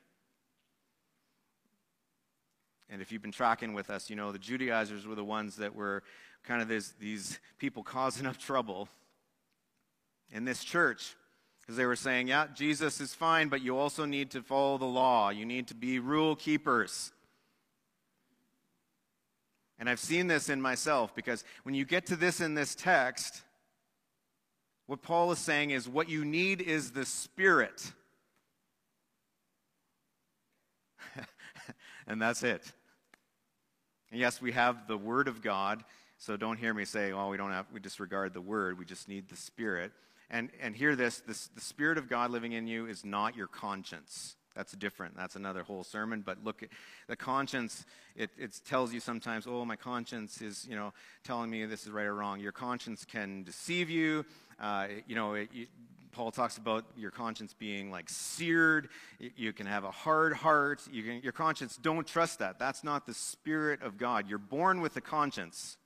And 2.89 3.01
if 3.01 3.11
you've 3.11 3.21
been 3.21 3.31
tracking 3.31 3.73
with 3.73 3.89
us, 3.89 4.09
you 4.09 4.15
know 4.15 4.31
the 4.31 4.39
Judaizers 4.39 5.05
were 5.05 5.15
the 5.15 5.23
ones 5.23 5.57
that 5.57 5.75
were 5.75 6.03
kind 6.43 6.61
of 6.61 6.67
this, 6.67 6.93
these 6.99 7.39
people 7.57 7.83
causing 7.83 8.25
up 8.25 8.37
trouble 8.37 8.89
in 10.31 10.45
this 10.45 10.63
church. 10.63 11.15
Because 11.61 11.75
they 11.75 11.85
were 11.85 11.97
saying, 11.97 12.29
yeah, 12.29 12.47
Jesus 12.55 13.01
is 13.01 13.13
fine, 13.13 13.49
but 13.49 13.61
you 13.61 13.77
also 13.77 14.05
need 14.05 14.31
to 14.31 14.41
follow 14.41 14.77
the 14.77 14.85
law. 14.85 15.29
You 15.29 15.45
need 15.45 15.67
to 15.67 15.75
be 15.75 15.99
rule 15.99 16.35
keepers. 16.35 17.11
And 19.77 19.89
I've 19.89 19.99
seen 19.99 20.27
this 20.27 20.49
in 20.49 20.61
myself 20.61 21.13
because 21.13 21.43
when 21.63 21.75
you 21.75 21.83
get 21.83 22.05
to 22.07 22.15
this 22.15 22.39
in 22.39 22.55
this 22.55 22.73
text, 22.73 23.41
what 24.87 25.01
Paul 25.01 25.31
is 25.33 25.39
saying 25.39 25.71
is 25.71 25.87
what 25.87 26.09
you 26.09 26.23
need 26.23 26.61
is 26.61 26.91
the 26.91 27.05
Spirit. 27.05 27.91
And 32.07 32.21
that's 32.21 32.43
it. 32.43 32.71
And 34.11 34.19
yes, 34.19 34.41
we 34.41 34.53
have 34.53 34.87
the 34.87 34.97
Word 34.97 35.27
of 35.27 35.41
God, 35.41 35.83
so 36.17 36.37
don't 36.37 36.57
hear 36.57 36.73
me 36.73 36.85
say, 36.85 37.11
oh, 37.11 37.29
we 37.29 37.37
don't 37.37 37.51
have, 37.51 37.65
we 37.73 37.79
disregard 37.79 38.33
the 38.33 38.41
Word, 38.41 38.79
we 38.79 38.85
just 38.85 39.07
need 39.07 39.29
the 39.29 39.35
Spirit. 39.35 39.91
And, 40.29 40.49
and 40.61 40.75
hear 40.75 40.95
this, 40.95 41.21
this 41.27 41.47
the 41.47 41.61
Spirit 41.61 41.97
of 41.97 42.09
God 42.09 42.31
living 42.31 42.53
in 42.53 42.67
you 42.67 42.85
is 42.85 43.05
not 43.05 43.35
your 43.35 43.47
conscience. 43.47 44.35
That's 44.55 44.73
different. 44.73 45.15
That's 45.15 45.35
another 45.35 45.61
whole 45.61 45.83
sermon. 45.83 46.23
But 46.25 46.43
look, 46.43 46.63
the 47.07 47.15
conscience, 47.15 47.85
it, 48.15 48.31
it 48.39 48.59
tells 48.65 48.91
you 48.91 48.99
sometimes, 48.99 49.45
oh, 49.47 49.63
my 49.65 49.75
conscience 49.75 50.41
is, 50.41 50.65
you 50.67 50.75
know, 50.75 50.93
telling 51.23 51.51
me 51.51 51.63
this 51.65 51.83
is 51.83 51.91
right 51.91 52.07
or 52.07 52.15
wrong. 52.15 52.39
Your 52.39 52.51
conscience 52.51 53.05
can 53.05 53.43
deceive 53.43 53.87
you. 53.87 54.25
Uh, 54.59 54.87
you 55.05 55.15
know, 55.15 55.35
it, 55.35 55.49
you, 55.53 55.67
Paul 56.17 56.31
talks 56.31 56.57
about 56.57 56.83
your 56.97 57.11
conscience 57.11 57.53
being 57.53 57.91
like 57.91 58.09
seared. 58.09 58.89
You 59.19 59.53
can 59.53 59.67
have 59.67 59.83
a 59.83 59.91
hard 59.91 60.33
heart. 60.33 60.81
You 60.91 61.03
can, 61.03 61.21
your 61.21 61.31
conscience, 61.31 61.77
don't 61.77 62.07
trust 62.07 62.39
that. 62.39 62.57
That's 62.57 62.83
not 62.83 63.05
the 63.05 63.13
Spirit 63.13 63.83
of 63.83 63.99
God. 63.99 64.27
You're 64.27 64.39
born 64.39 64.81
with 64.81 64.97
a 64.97 65.01
conscience. 65.01 65.77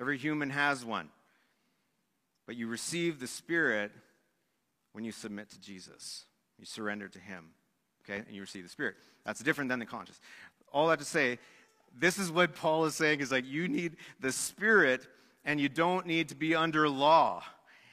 Every 0.00 0.16
human 0.16 0.50
has 0.50 0.84
one. 0.84 1.08
But 2.46 2.54
you 2.54 2.68
receive 2.68 3.18
the 3.18 3.26
Spirit 3.26 3.90
when 4.92 5.02
you 5.04 5.10
submit 5.10 5.50
to 5.50 5.60
Jesus. 5.60 6.26
You 6.56 6.64
surrender 6.64 7.08
to 7.08 7.18
Him, 7.18 7.46
okay? 8.04 8.22
And 8.24 8.36
you 8.36 8.42
receive 8.42 8.62
the 8.62 8.68
Spirit. 8.68 8.94
That's 9.26 9.40
different 9.40 9.70
than 9.70 9.80
the 9.80 9.86
conscience. 9.86 10.20
All 10.72 10.86
that 10.86 11.00
to 11.00 11.04
say, 11.04 11.40
this 11.98 12.16
is 12.16 12.30
what 12.30 12.54
Paul 12.54 12.84
is 12.84 12.94
saying 12.94 13.18
is 13.18 13.32
like 13.32 13.44
you 13.44 13.66
need 13.66 13.96
the 14.20 14.30
Spirit 14.30 15.04
and 15.44 15.60
you 15.60 15.68
don't 15.68 16.06
need 16.06 16.28
to 16.28 16.36
be 16.36 16.54
under 16.54 16.88
law. 16.88 17.42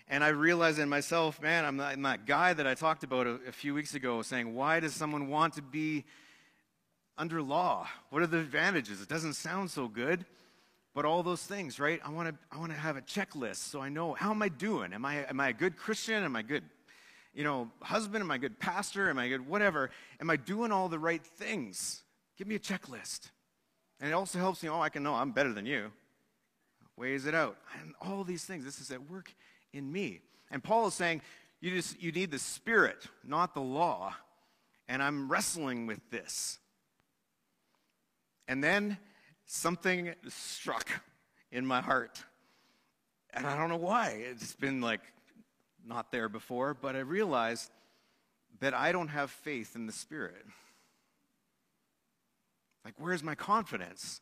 And 0.08 0.24
I 0.24 0.30
realized 0.30 0.78
in 0.80 0.88
myself, 0.88 1.42
man, 1.42 1.66
I'm, 1.66 1.80
I'm 1.80 2.02
that 2.04 2.26
guy 2.26 2.54
that 2.54 2.68
I 2.68 2.76
talked 2.76 3.04
about 3.04 3.26
a, 3.26 3.40
a 3.48 3.52
few 3.52 3.74
weeks 3.74 3.96
ago 3.96 4.22
saying, 4.22 4.54
why 4.54 4.80
does 4.80 4.94
someone 4.94 5.30
want 5.30 5.56
to 5.56 5.62
be 5.62 6.06
under 7.18 7.42
law? 7.42 7.88
What 8.10 8.22
are 8.22 8.28
the 8.28 8.40
advantages? 8.40 9.02
It 9.02 9.10
doesn't 9.10 9.34
sound 9.34 9.72
so 9.72 9.88
good, 9.88 10.26
but 10.94 11.06
all 11.06 11.24
those 11.24 11.44
things, 11.44 11.80
right? 11.80 12.00
I 12.06 12.12
want 12.12 12.30
to 12.30 12.36
I 12.56 12.60
want 12.60 12.72
to 12.72 12.78
have 12.78 12.98
a 12.98 13.02
checklist 13.02 13.58
so 13.58 13.82
I 13.82 13.90
know 13.90 14.14
how 14.14 14.32
am 14.32 14.42
I 14.42 14.50
doing? 14.50 14.94
Am 14.94 15.06
I 15.06 15.26
am 15.26 15.40
I 15.40 15.50
a 15.50 15.54
good 15.54 15.76
Christian? 15.76 16.24
Am 16.24 16.36
I 16.36 16.42
good 16.42 16.64
you 17.36 17.44
know, 17.44 17.70
husband? 17.82 18.24
Am 18.24 18.32
I 18.32 18.38
good 18.38 18.60
pastor? 18.60 19.10
Am 19.10 19.20
I 19.20 19.28
good 19.28 19.46
whatever? 19.46 19.92
Am 20.22 20.30
I 20.30 20.38
doing 20.38 20.72
all 20.72 20.88
the 20.88 20.98
right 20.98 21.24
things? 21.24 22.02
Give 22.38 22.48
me 22.48 22.56
a 22.56 22.60
checklist. 22.60 23.30
And 24.00 24.10
it 24.10 24.14
also 24.14 24.40
helps 24.40 24.64
me, 24.64 24.70
oh, 24.70 24.80
I 24.80 24.90
can 24.90 25.04
know 25.04 25.14
I'm 25.14 25.32
better 25.32 25.54
than 25.54 25.66
you. 25.66 25.92
Weighs 26.98 27.26
it 27.26 27.36
out. 27.36 27.58
And 27.82 27.94
all 28.02 28.24
these 28.24 28.46
things, 28.46 28.64
this 28.64 28.80
is 28.80 28.92
at 28.92 29.10
work 29.10 29.34
in 29.74 29.92
me. 29.92 30.22
And 30.52 30.64
Paul 30.64 30.88
is 30.88 30.94
saying, 30.94 31.22
you 31.60 31.72
just 31.72 32.02
you 32.02 32.12
need 32.12 32.32
the 32.32 32.40
spirit, 32.40 33.08
not 33.24 33.54
the 33.54 33.62
law. 33.62 34.14
And 34.88 35.02
I'm 35.02 35.30
wrestling 35.30 35.88
with 35.88 36.00
this. 36.12 36.60
And 38.48 38.64
then 38.64 38.98
something 39.46 40.14
struck 40.28 40.90
in 41.52 41.66
my 41.66 41.82
heart. 41.82 42.24
And 43.34 43.46
I 43.46 43.58
don't 43.58 43.70
know 43.70 43.78
why. 43.78 44.24
It's 44.30 44.56
been 44.56 44.82
like 44.82 45.02
not 45.86 46.12
there 46.12 46.30
before, 46.30 46.74
but 46.74 46.96
I 46.96 47.00
realized 47.00 47.72
that 48.60 48.74
I 48.74 48.92
don't 48.92 49.10
have 49.10 49.32
faith 49.32 49.76
in 49.76 49.86
the 49.86 49.92
Spirit. 49.92 50.46
Like, 52.84 52.94
where's 52.98 53.24
my 53.24 53.36
confidence? 53.36 54.22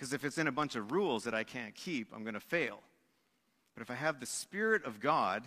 Because 0.00 0.14
if 0.14 0.24
it's 0.24 0.38
in 0.38 0.46
a 0.46 0.52
bunch 0.52 0.76
of 0.76 0.92
rules 0.92 1.24
that 1.24 1.34
I 1.34 1.44
can't 1.44 1.74
keep, 1.74 2.10
I'm 2.14 2.22
going 2.22 2.32
to 2.32 2.40
fail. 2.40 2.78
But 3.74 3.82
if 3.82 3.90
I 3.90 3.94
have 3.94 4.18
the 4.18 4.24
Spirit 4.24 4.86
of 4.86 4.98
God, 4.98 5.46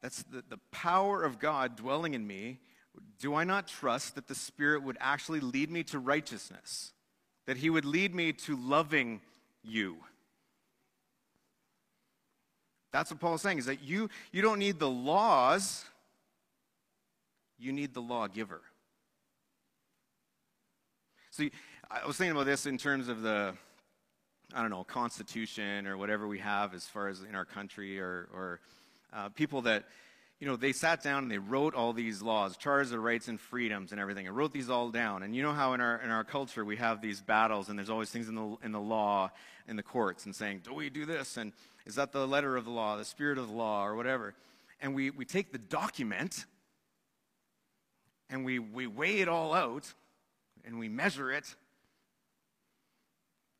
that's 0.00 0.22
the, 0.22 0.44
the 0.48 0.60
power 0.70 1.24
of 1.24 1.40
God 1.40 1.74
dwelling 1.74 2.14
in 2.14 2.24
me, 2.24 2.60
do 3.18 3.34
I 3.34 3.42
not 3.42 3.66
trust 3.66 4.14
that 4.14 4.28
the 4.28 4.36
Spirit 4.36 4.84
would 4.84 4.96
actually 5.00 5.40
lead 5.40 5.68
me 5.68 5.82
to 5.82 5.98
righteousness? 5.98 6.92
That 7.46 7.56
He 7.56 7.68
would 7.68 7.84
lead 7.84 8.14
me 8.14 8.32
to 8.34 8.56
loving 8.56 9.20
you? 9.64 9.96
That's 12.92 13.10
what 13.10 13.18
Paul's 13.18 13.42
saying, 13.42 13.58
is 13.58 13.66
that 13.66 13.82
you, 13.82 14.08
you 14.30 14.42
don't 14.42 14.60
need 14.60 14.78
the 14.78 14.88
laws, 14.88 15.84
you 17.58 17.72
need 17.72 17.94
the 17.94 18.00
lawgiver. 18.00 18.62
See, 21.32 21.50
I 21.88 22.04
was 22.04 22.16
thinking 22.16 22.32
about 22.32 22.46
this 22.46 22.66
in 22.66 22.78
terms 22.78 23.06
of 23.08 23.22
the, 23.22 23.54
I 24.52 24.60
don't 24.60 24.70
know, 24.70 24.82
constitution 24.82 25.86
or 25.86 25.96
whatever 25.96 26.26
we 26.26 26.40
have 26.40 26.74
as 26.74 26.84
far 26.84 27.06
as 27.06 27.22
in 27.22 27.36
our 27.36 27.44
country 27.44 28.00
or, 28.00 28.28
or 28.34 28.60
uh, 29.14 29.28
people 29.28 29.62
that, 29.62 29.84
you 30.40 30.48
know, 30.48 30.56
they 30.56 30.72
sat 30.72 31.00
down 31.00 31.22
and 31.22 31.30
they 31.30 31.38
wrote 31.38 31.76
all 31.76 31.92
these 31.92 32.22
laws, 32.22 32.56
charters 32.56 32.90
of 32.90 33.00
rights 33.00 33.28
and 33.28 33.38
freedoms 33.38 33.92
and 33.92 34.00
everything, 34.00 34.26
and 34.26 34.36
wrote 34.36 34.52
these 34.52 34.68
all 34.68 34.90
down. 34.90 35.22
And 35.22 35.34
you 35.34 35.44
know 35.44 35.52
how 35.52 35.74
in 35.74 35.80
our, 35.80 36.00
in 36.02 36.10
our 36.10 36.24
culture 36.24 36.64
we 36.64 36.76
have 36.76 37.00
these 37.00 37.20
battles 37.20 37.68
and 37.68 37.78
there's 37.78 37.88
always 37.88 38.10
things 38.10 38.28
in 38.28 38.34
the, 38.34 38.56
in 38.64 38.72
the 38.72 38.80
law, 38.80 39.30
in 39.68 39.76
the 39.76 39.82
courts, 39.84 40.26
and 40.26 40.34
saying, 40.34 40.62
do 40.64 40.74
we 40.74 40.90
do 40.90 41.06
this? 41.06 41.36
And 41.36 41.52
is 41.86 41.94
that 41.94 42.10
the 42.10 42.26
letter 42.26 42.56
of 42.56 42.64
the 42.64 42.72
law, 42.72 42.96
the 42.96 43.04
spirit 43.04 43.38
of 43.38 43.46
the 43.46 43.54
law, 43.54 43.86
or 43.86 43.94
whatever? 43.94 44.34
And 44.80 44.92
we, 44.92 45.10
we 45.10 45.24
take 45.24 45.52
the 45.52 45.58
document 45.58 46.46
and 48.28 48.44
we, 48.44 48.58
we 48.58 48.88
weigh 48.88 49.20
it 49.20 49.28
all 49.28 49.54
out 49.54 49.94
and 50.64 50.80
we 50.80 50.88
measure 50.88 51.30
it. 51.30 51.54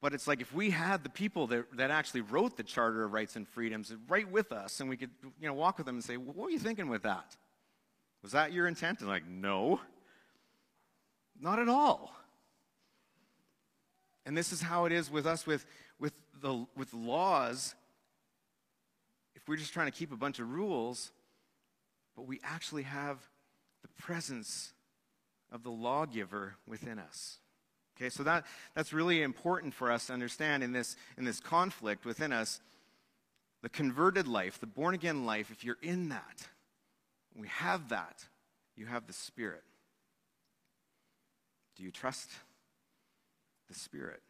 But 0.07 0.15
it's 0.15 0.29
like 0.29 0.41
if 0.41 0.55
we 0.55 0.71
had 0.71 1.03
the 1.03 1.11
people 1.11 1.49
that, 1.49 1.77
that 1.79 1.91
actually 1.91 2.21
wrote 2.21 2.57
the 2.57 2.63
Charter 2.63 3.03
of 3.03 3.13
Rights 3.13 3.35
and 3.35 3.49
Freedoms 3.49 3.93
right 4.07 4.31
with 4.31 4.53
us, 4.53 4.79
and 4.79 4.89
we 4.89 4.97
could 4.97 5.11
you 5.41 5.49
know, 5.49 5.53
walk 5.53 5.79
with 5.79 5.87
them 5.87 5.97
and 5.97 6.05
say, 6.05 6.17
well, 6.17 6.33
What 6.33 6.45
were 6.45 6.51
you 6.51 6.61
thinking 6.61 6.89
with 6.89 7.03
that? 7.03 7.35
Was 8.23 8.31
that 8.31 8.53
your 8.53 8.69
intent? 8.69 9.01
And 9.01 9.09
like, 9.09 9.27
no, 9.27 9.81
not 11.41 11.59
at 11.59 11.69
all. 11.69 12.15
And 14.25 14.39
this 14.39 14.53
is 14.53 14.63
how 14.63 14.85
it 14.85 14.93
is 14.93 15.11
with 15.11 15.27
us 15.27 15.45
with, 15.45 15.67
with, 15.99 16.13
the, 16.41 16.65
with 16.77 16.95
laws. 16.95 17.75
If 19.35 19.49
we're 19.49 19.57
just 19.57 19.73
trying 19.73 19.91
to 19.91 19.99
keep 19.99 20.13
a 20.13 20.17
bunch 20.17 20.39
of 20.39 20.49
rules, 20.49 21.11
but 22.15 22.29
we 22.29 22.39
actually 22.45 22.85
have 22.85 23.19
the 23.83 23.89
presence 24.01 24.73
of 25.51 25.65
the 25.65 25.71
lawgiver 25.73 26.55
within 26.65 27.01
us. 27.01 27.39
Okay, 27.97 28.11
so 28.11 28.23
that, 28.25 28.45
that's 28.75 28.93
really 28.93 29.23
important 29.23 29.73
for 29.73 29.91
us 29.91 30.07
to 30.09 30.13
understand 30.13 30.63
in 30.63 30.73
this, 30.73 30.97
in 31.17 31.25
this 31.25 31.41
conflict 31.41 32.05
within 32.05 32.33
us. 32.33 32.61
The 33.63 33.69
converted 33.71 34.29
life, 34.29 34.61
the 34.61 34.67
born 34.67 34.95
again 34.95 35.25
life, 35.25 35.51
if 35.51 35.65
you're 35.65 35.79
in 35.83 36.11
that, 36.11 36.47
we 37.35 37.49
have 37.49 37.89
that, 37.89 38.25
you 38.77 38.87
have 38.87 39.07
the 39.07 39.13
Spirit. 39.13 39.63
Do 41.77 41.83
you 41.83 41.91
trust 41.91 42.31
the 43.69 43.75
Spirit? 43.75 44.23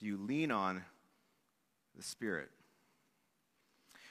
Do 0.00 0.06
you 0.06 0.16
lean 0.16 0.50
on 0.50 0.82
the 1.96 2.02
Spirit? 2.02 2.50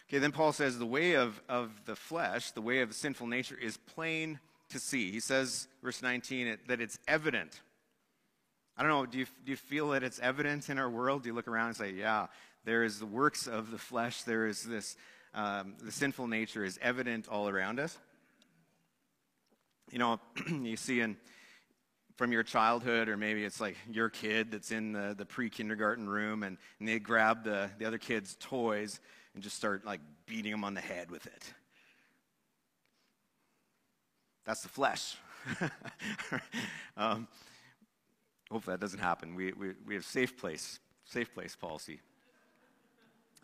Okay, 0.08 0.20
then 0.20 0.32
Paul 0.32 0.54
says 0.54 0.78
the 0.78 0.86
way 0.86 1.15
of, 1.15 1.41
of 1.50 1.72
the 1.86 1.96
flesh, 1.96 2.52
the 2.52 2.62
way 2.62 2.82
of 2.82 2.89
the 2.89 2.96
sinful 2.96 3.28
nature, 3.28 3.58
is 3.58 3.78
plain 3.78 4.39
to 4.69 4.80
see. 4.80 5.12
He 5.12 5.19
says, 5.19 5.67
verse 5.82 6.01
19, 6.01 6.58
that 6.67 6.82
it's 6.82 6.99
evident. 7.08 7.62
I 8.77 8.84
don't 8.84 8.91
know, 8.91 9.06
do 9.06 9.19
you, 9.19 9.25
do 9.45 9.51
you 9.51 9.58
feel 9.58 9.89
that 9.89 10.03
it's 10.03 10.19
evident 10.19 10.69
in 10.69 10.77
our 10.77 10.89
world? 10.89 11.23
Do 11.23 11.30
you 11.30 11.36
look 11.36 11.47
around 11.47 11.69
and 11.69 11.77
say, 11.77 11.91
yeah, 11.91 12.27
there 12.63 12.84
is 12.84 12.99
the 12.99 13.06
works 13.06 13.47
of 13.47 13.71
the 13.71 13.77
flesh, 13.77 14.23
there 14.23 14.45
is 14.45 14.63
this, 14.63 14.95
um, 15.34 15.75
the 15.82 15.91
sinful 15.91 16.27
nature 16.27 16.63
is 16.63 16.77
evident 16.82 17.27
all 17.27 17.49
around 17.49 17.80
us? 17.80 17.97
You 19.91 19.99
know, 19.99 20.19
you 20.49 20.75
see 20.75 20.99
in, 20.99 21.17
from 22.17 22.32
your 22.32 22.43
childhood, 22.43 23.10
or 23.10 23.15
maybe 23.15 23.45
it's 23.45 23.62
like 23.62 23.77
your 23.89 24.10
kid 24.10 24.51
that's 24.51 24.71
in 24.71 24.91
the, 24.91 25.15
the 25.17 25.25
pre 25.25 25.49
kindergarten 25.49 26.10
room 26.10 26.43
and, 26.43 26.58
and 26.80 26.88
they 26.88 26.99
grab 26.99 27.43
the, 27.43 27.69
the 27.77 27.86
other 27.86 27.99
kid's 27.99 28.36
toys 28.39 28.99
and 29.34 29.43
just 29.43 29.56
start 29.56 29.86
like 29.86 30.01
beating 30.25 30.51
them 30.51 30.63
on 30.63 30.73
the 30.73 30.82
head 30.82 31.10
with 31.10 31.25
it. 31.27 31.53
That's 34.47 34.62
the 34.62 34.69
flesh. 34.69 35.17
um, 36.97 37.27
hopefully 38.49 38.73
that 38.73 38.79
doesn't 38.79 38.99
happen. 38.99 39.36
We, 39.36 39.51
we, 39.51 39.73
we 39.86 39.93
have 39.95 40.05
safe 40.05 40.38
place, 40.38 40.79
safe 41.03 41.33
place 41.33 41.53
policy. 41.53 41.99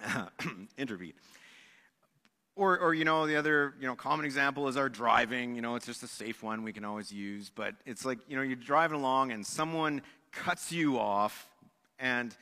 Intervene. 0.77 1.11
Or, 2.55 2.79
or, 2.79 2.93
you 2.93 3.03
know, 3.03 3.27
the 3.27 3.35
other, 3.35 3.73
you 3.81 3.85
know, 3.85 3.95
common 3.95 4.25
example 4.25 4.69
is 4.69 4.77
our 4.77 4.87
driving. 4.87 5.55
You 5.55 5.61
know, 5.61 5.75
it's 5.75 5.85
just 5.85 6.03
a 6.03 6.07
safe 6.07 6.41
one 6.41 6.63
we 6.63 6.71
can 6.71 6.85
always 6.85 7.11
use. 7.11 7.51
But 7.53 7.75
it's 7.85 8.05
like, 8.05 8.19
you 8.29 8.37
know, 8.37 8.41
you're 8.41 8.55
driving 8.55 8.97
along 8.97 9.33
and 9.33 9.45
someone 9.45 10.03
cuts 10.31 10.71
you 10.71 10.97
off 10.97 11.49
and 11.99 12.33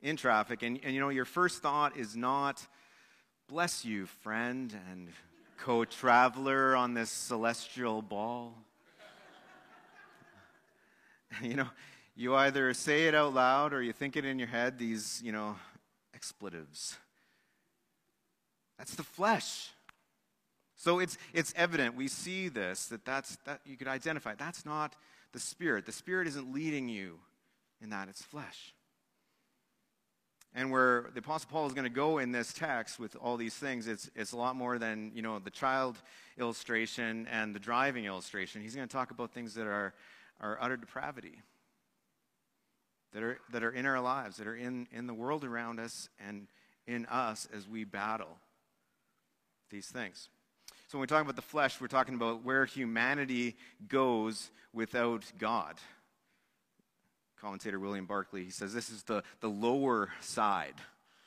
in 0.00 0.16
traffic. 0.16 0.62
And, 0.62 0.80
and 0.82 0.94
you 0.94 1.00
know, 1.00 1.10
your 1.10 1.26
first 1.26 1.60
thought 1.60 1.98
is 1.98 2.16
not, 2.16 2.66
bless 3.46 3.84
you, 3.84 4.06
friend, 4.06 4.74
and 4.90 5.08
co 5.56 5.84
traveler 5.84 6.76
on 6.76 6.94
this 6.94 7.10
celestial 7.10 8.02
ball? 8.02 8.54
you 11.42 11.54
know, 11.54 11.68
you 12.14 12.34
either 12.34 12.72
say 12.74 13.08
it 13.08 13.14
out 13.14 13.34
loud 13.34 13.72
or 13.72 13.82
you 13.82 13.92
think 13.92 14.16
it 14.16 14.24
in 14.24 14.38
your 14.38 14.48
head, 14.48 14.78
these, 14.78 15.20
you 15.24 15.32
know, 15.32 15.56
expletives. 16.14 16.96
That's 18.78 18.94
the 18.94 19.02
flesh. 19.02 19.70
So 20.76 20.98
it's, 20.98 21.18
it's 21.32 21.52
evident. 21.56 21.96
We 21.96 22.08
see 22.08 22.48
this, 22.48 22.86
that 22.86 23.04
that's, 23.04 23.36
that 23.44 23.60
you 23.64 23.76
could 23.76 23.88
identify. 23.88 24.34
That's 24.34 24.64
not 24.64 24.94
the 25.32 25.40
Spirit. 25.40 25.86
The 25.86 25.92
Spirit 25.92 26.28
isn't 26.28 26.52
leading 26.52 26.88
you 26.88 27.18
in 27.82 27.90
that, 27.90 28.08
it's 28.08 28.22
flesh. 28.22 28.74
And 30.56 30.70
where 30.70 31.10
the 31.12 31.18
Apostle 31.18 31.50
Paul 31.52 31.66
is 31.66 31.74
going 31.74 31.84
to 31.84 31.90
go 31.90 32.16
in 32.16 32.32
this 32.32 32.54
text 32.54 32.98
with 32.98 33.14
all 33.20 33.36
these 33.36 33.52
things, 33.52 33.86
it's, 33.86 34.10
it's 34.16 34.32
a 34.32 34.38
lot 34.38 34.56
more 34.56 34.78
than, 34.78 35.12
you 35.14 35.20
know, 35.20 35.38
the 35.38 35.50
child 35.50 35.98
illustration 36.38 37.28
and 37.30 37.54
the 37.54 37.58
driving 37.58 38.06
illustration. 38.06 38.62
He's 38.62 38.74
going 38.74 38.88
to 38.88 38.92
talk 38.92 39.10
about 39.10 39.32
things 39.32 39.52
that 39.52 39.66
are, 39.66 39.92
are 40.40 40.56
utter 40.58 40.78
depravity, 40.78 41.42
that 43.12 43.22
are, 43.22 43.38
that 43.52 43.62
are 43.62 43.70
in 43.70 43.84
our 43.84 44.00
lives, 44.00 44.38
that 44.38 44.46
are 44.46 44.56
in, 44.56 44.88
in 44.92 45.06
the 45.06 45.12
world 45.12 45.44
around 45.44 45.78
us 45.78 46.08
and 46.26 46.46
in 46.86 47.04
us 47.04 47.46
as 47.54 47.68
we 47.68 47.84
battle 47.84 48.38
these 49.68 49.88
things. 49.88 50.30
So 50.88 50.96
when 50.96 51.02
we 51.02 51.06
talk 51.06 51.20
about 51.20 51.36
the 51.36 51.42
flesh, 51.42 51.82
we're 51.82 51.88
talking 51.88 52.14
about 52.14 52.46
where 52.46 52.64
humanity 52.64 53.56
goes 53.88 54.50
without 54.72 55.30
God 55.38 55.74
commentator 57.40 57.78
William 57.78 58.06
Barclay, 58.06 58.44
he 58.44 58.50
says 58.50 58.72
this 58.72 58.90
is 58.90 59.02
the, 59.04 59.22
the 59.40 59.48
lower 59.48 60.10
side, 60.20 60.74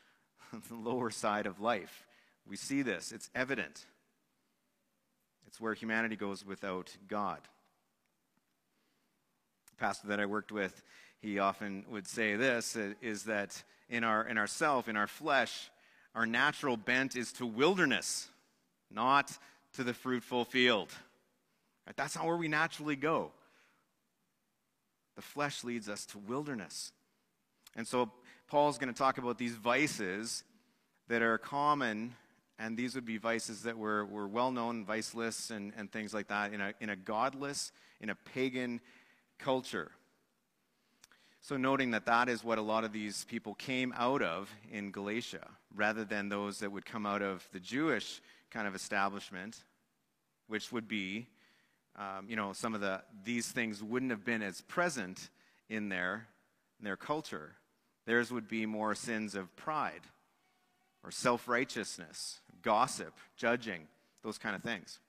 the 0.70 0.76
lower 0.76 1.10
side 1.10 1.46
of 1.46 1.60
life. 1.60 2.06
We 2.48 2.56
see 2.56 2.82
this, 2.82 3.12
it's 3.12 3.30
evident. 3.36 3.86
It's 5.48 5.60
where 5.60 5.74
humanity 5.74 6.16
goes 6.16 6.46
without 6.46 6.96
God. 7.08 7.40
The 9.72 9.78
pastor 9.78 10.08
that 10.10 10.20
I 10.20 10.26
worked 10.28 10.52
with, 10.52 10.84
he 11.22 11.40
often 11.40 11.86
would 11.90 12.08
say 12.08 12.36
this 12.36 12.76
uh, 12.76 12.94
is 13.02 13.24
that 13.24 13.64
in 13.90 14.04
our 14.04 14.28
in 14.28 14.38
ourself, 14.38 14.88
in 14.88 14.96
our 14.96 15.08
flesh, 15.08 15.72
our 16.14 16.26
natural 16.26 16.78
bent 16.78 17.16
is 17.16 17.32
to 17.34 17.46
wilderness, 17.46 18.30
not 18.92 19.38
to 19.74 19.84
the 19.84 19.94
fruitful 19.94 20.46
field. 20.46 20.90
That's 21.96 22.16
not 22.16 22.26
where 22.26 22.38
we 22.38 22.48
naturally 22.48 22.96
go. 22.96 23.32
The 25.20 25.24
flesh 25.24 25.66
leads 25.66 25.90
us 25.90 26.06
to 26.06 26.18
wilderness. 26.18 26.94
And 27.76 27.86
so 27.86 28.10
Paul's 28.48 28.78
going 28.78 28.88
to 28.88 28.98
talk 28.98 29.18
about 29.18 29.38
these 29.38 29.54
vices 29.54 30.46
that 31.10 31.22
are 31.22 31.38
common, 31.38 32.16
and 32.58 32.78
these 32.78 32.96
would 32.96 33.04
be 33.04 33.18
vices 33.18 33.64
that 33.64 33.78
were, 33.78 34.06
were 34.06 34.30
well 34.30 34.50
known, 34.50 34.86
vice 34.86 35.14
lists 35.14 35.52
and, 35.52 35.74
and 35.76 35.92
things 35.92 36.14
like 36.14 36.30
that, 36.30 36.54
in 36.54 36.62
a, 36.62 36.74
in 36.80 36.90
a 36.90 36.96
godless, 36.96 37.74
in 38.00 38.10
a 38.10 38.16
pagan 38.16 38.80
culture. 39.40 39.92
So, 41.42 41.58
noting 41.58 41.92
that 41.92 42.06
that 42.06 42.30
is 42.30 42.42
what 42.42 42.58
a 42.58 42.62
lot 42.62 42.86
of 42.86 42.94
these 42.94 43.26
people 43.26 43.56
came 43.56 43.94
out 43.98 44.22
of 44.22 44.50
in 44.72 44.90
Galatia, 44.90 45.50
rather 45.76 46.06
than 46.06 46.30
those 46.30 46.60
that 46.60 46.72
would 46.72 46.86
come 46.86 47.06
out 47.06 47.22
of 47.22 47.46
the 47.52 47.60
Jewish 47.60 48.22
kind 48.52 48.70
of 48.70 48.74
establishment, 48.74 49.66
which 50.48 50.72
would 50.72 50.88
be, 50.88 51.28
um, 52.00 52.26
you 52.28 52.36
know, 52.36 52.54
some 52.54 52.74
of 52.74 52.82
the, 52.82 53.02
these 53.24 53.52
things 53.52 53.84
wouldn't 53.84 54.12
have 54.12 54.26
been 54.26 54.42
as 54.42 54.62
present 54.62 55.30
in 55.70 55.90
their, 55.90 56.28
in 56.80 56.86
their 56.86 56.98
culture. 56.98 57.52
Theirs 58.06 58.32
would 58.32 58.48
be 58.48 58.66
more 58.66 58.96
sins 58.96 59.36
of 59.36 59.56
pride 59.56 60.02
or 61.04 61.12
self 61.12 61.48
righteousness, 61.48 62.40
gossip, 62.64 63.14
judging, 63.38 63.88
those 64.24 64.38
kind 64.38 64.56
of 64.56 64.64
things. 64.64 65.00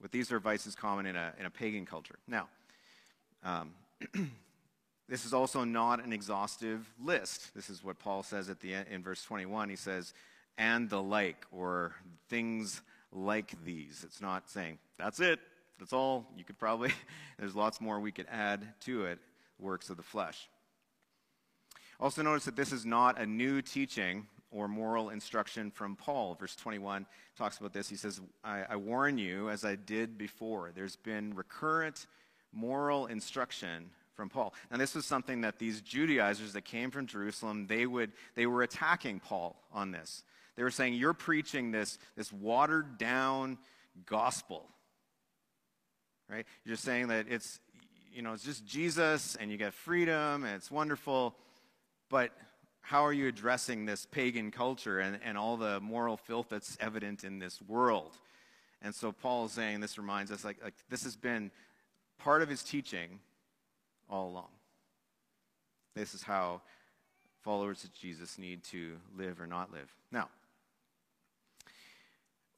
But 0.00 0.10
these 0.10 0.32
are 0.32 0.40
vices 0.40 0.74
common 0.74 1.06
in 1.06 1.14
a, 1.14 1.32
in 1.38 1.46
a 1.46 1.50
pagan 1.50 1.86
culture. 1.86 2.16
Now, 2.26 2.48
um, 3.44 3.70
This 5.12 5.26
is 5.26 5.34
also 5.34 5.62
not 5.64 6.02
an 6.02 6.10
exhaustive 6.10 6.90
list. 6.98 7.54
This 7.54 7.68
is 7.68 7.84
what 7.84 7.98
Paul 7.98 8.22
says 8.22 8.48
at 8.48 8.60
the 8.60 8.72
end, 8.72 8.86
in 8.90 9.02
verse 9.02 9.22
21. 9.22 9.68
He 9.68 9.76
says, 9.76 10.14
and 10.56 10.88
the 10.88 11.02
like, 11.02 11.44
or 11.52 11.92
things 12.30 12.80
like 13.12 13.52
these. 13.64 14.02
It's 14.04 14.20
not 14.20 14.48
saying, 14.50 14.78
that's 14.98 15.20
it, 15.20 15.38
that's 15.78 15.92
all. 15.92 16.26
You 16.36 16.44
could 16.44 16.58
probably, 16.58 16.92
there's 17.38 17.54
lots 17.54 17.80
more 17.80 18.00
we 18.00 18.12
could 18.12 18.26
add 18.30 18.66
to 18.82 19.04
it, 19.06 19.18
works 19.58 19.90
of 19.90 19.96
the 19.96 20.02
flesh. 20.02 20.48
Also, 22.00 22.22
notice 22.22 22.44
that 22.46 22.56
this 22.56 22.72
is 22.72 22.84
not 22.84 23.20
a 23.20 23.26
new 23.26 23.62
teaching 23.62 24.26
or 24.50 24.68
moral 24.68 25.10
instruction 25.10 25.70
from 25.70 25.96
Paul. 25.96 26.34
Verse 26.34 26.56
21 26.56 27.06
talks 27.36 27.58
about 27.58 27.72
this. 27.72 27.88
He 27.88 27.96
says, 27.96 28.20
I, 28.44 28.64
I 28.70 28.76
warn 28.76 29.18
you, 29.18 29.48
as 29.48 29.64
I 29.64 29.76
did 29.76 30.18
before. 30.18 30.72
There's 30.74 30.96
been 30.96 31.34
recurrent 31.34 32.06
moral 32.52 33.06
instruction 33.06 33.90
from 34.14 34.28
Paul. 34.28 34.52
Now, 34.70 34.76
this 34.76 34.94
was 34.94 35.06
something 35.06 35.40
that 35.40 35.58
these 35.58 35.80
Judaizers 35.80 36.52
that 36.52 36.64
came 36.64 36.90
from 36.90 37.06
Jerusalem, 37.06 37.66
they, 37.66 37.86
would, 37.86 38.12
they 38.34 38.46
were 38.46 38.62
attacking 38.62 39.20
Paul 39.20 39.56
on 39.72 39.90
this. 39.90 40.22
They 40.56 40.62
were 40.62 40.70
saying, 40.70 40.94
You're 40.94 41.14
preaching 41.14 41.70
this, 41.70 41.98
this 42.16 42.32
watered 42.32 42.98
down 42.98 43.58
gospel. 44.06 44.68
Right? 46.28 46.46
You're 46.64 46.74
just 46.74 46.84
saying 46.84 47.08
that 47.08 47.26
it's, 47.28 47.60
you 48.12 48.22
know, 48.22 48.32
it's 48.32 48.44
just 48.44 48.64
Jesus 48.64 49.36
and 49.36 49.50
you 49.50 49.58
get 49.58 49.74
freedom 49.74 50.44
and 50.44 50.54
it's 50.54 50.70
wonderful. 50.70 51.34
But 52.08 52.30
how 52.80 53.04
are 53.04 53.12
you 53.12 53.28
addressing 53.28 53.86
this 53.86 54.06
pagan 54.06 54.50
culture 54.50 54.98
and, 54.98 55.18
and 55.24 55.36
all 55.36 55.56
the 55.56 55.80
moral 55.80 56.16
filth 56.16 56.48
that's 56.48 56.76
evident 56.80 57.24
in 57.24 57.38
this 57.38 57.60
world? 57.62 58.12
And 58.82 58.94
so 58.94 59.12
Paul 59.12 59.46
is 59.46 59.52
saying, 59.52 59.80
this 59.80 59.98
reminds 59.98 60.32
us, 60.32 60.44
like, 60.44 60.56
like 60.62 60.74
this 60.90 61.04
has 61.04 61.16
been 61.16 61.50
part 62.18 62.42
of 62.42 62.48
his 62.48 62.62
teaching 62.62 63.20
all 64.10 64.28
along. 64.28 64.48
This 65.94 66.14
is 66.14 66.22
how 66.22 66.62
followers 67.42 67.84
of 67.84 67.92
Jesus 67.92 68.38
need 68.38 68.64
to 68.64 68.96
live 69.16 69.40
or 69.40 69.46
not 69.46 69.72
live. 69.72 69.92
Now, 70.10 70.28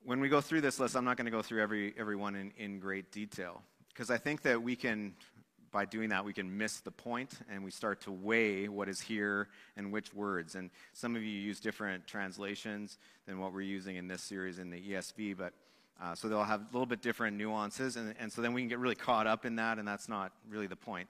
when 0.04 0.20
we 0.20 0.28
go 0.28 0.40
through 0.40 0.60
this 0.60 0.78
list, 0.78 0.96
I'm 0.96 1.04
not 1.04 1.16
going 1.16 1.24
to 1.24 1.30
go 1.30 1.42
through 1.42 1.62
every, 1.62 1.94
every 1.98 2.16
one 2.16 2.36
in, 2.36 2.52
in 2.58 2.78
great 2.78 3.10
detail 3.10 3.62
because 3.88 4.10
I 4.10 4.18
think 4.18 4.42
that 4.42 4.62
we 4.62 4.76
can, 4.76 5.14
by 5.72 5.86
doing 5.86 6.10
that, 6.10 6.24
we 6.24 6.32
can 6.32 6.56
miss 6.56 6.80
the 6.80 6.90
point 6.90 7.38
and 7.50 7.64
we 7.64 7.70
start 7.70 8.00
to 8.02 8.12
weigh 8.12 8.68
what 8.68 8.88
is 8.88 9.00
here 9.00 9.48
and 9.76 9.90
which 9.90 10.12
words. 10.12 10.56
And 10.56 10.70
some 10.92 11.16
of 11.16 11.22
you 11.22 11.30
use 11.30 11.58
different 11.58 12.06
translations 12.06 12.98
than 13.26 13.38
what 13.38 13.52
we're 13.52 13.62
using 13.62 13.96
in 13.96 14.06
this 14.06 14.22
series 14.22 14.58
in 14.58 14.70
the 14.70 14.80
ESV, 14.80 15.36
but 15.38 15.54
uh, 16.02 16.14
so 16.14 16.28
they'll 16.28 16.44
have 16.44 16.60
a 16.60 16.72
little 16.72 16.86
bit 16.86 17.00
different 17.00 17.36
nuances, 17.36 17.94
and, 17.94 18.16
and 18.18 18.30
so 18.30 18.42
then 18.42 18.52
we 18.52 18.60
can 18.60 18.68
get 18.68 18.80
really 18.80 18.96
caught 18.96 19.28
up 19.28 19.46
in 19.46 19.54
that, 19.56 19.78
and 19.78 19.86
that's 19.86 20.08
not 20.08 20.32
really 20.50 20.66
the 20.66 20.76
point 20.76 21.08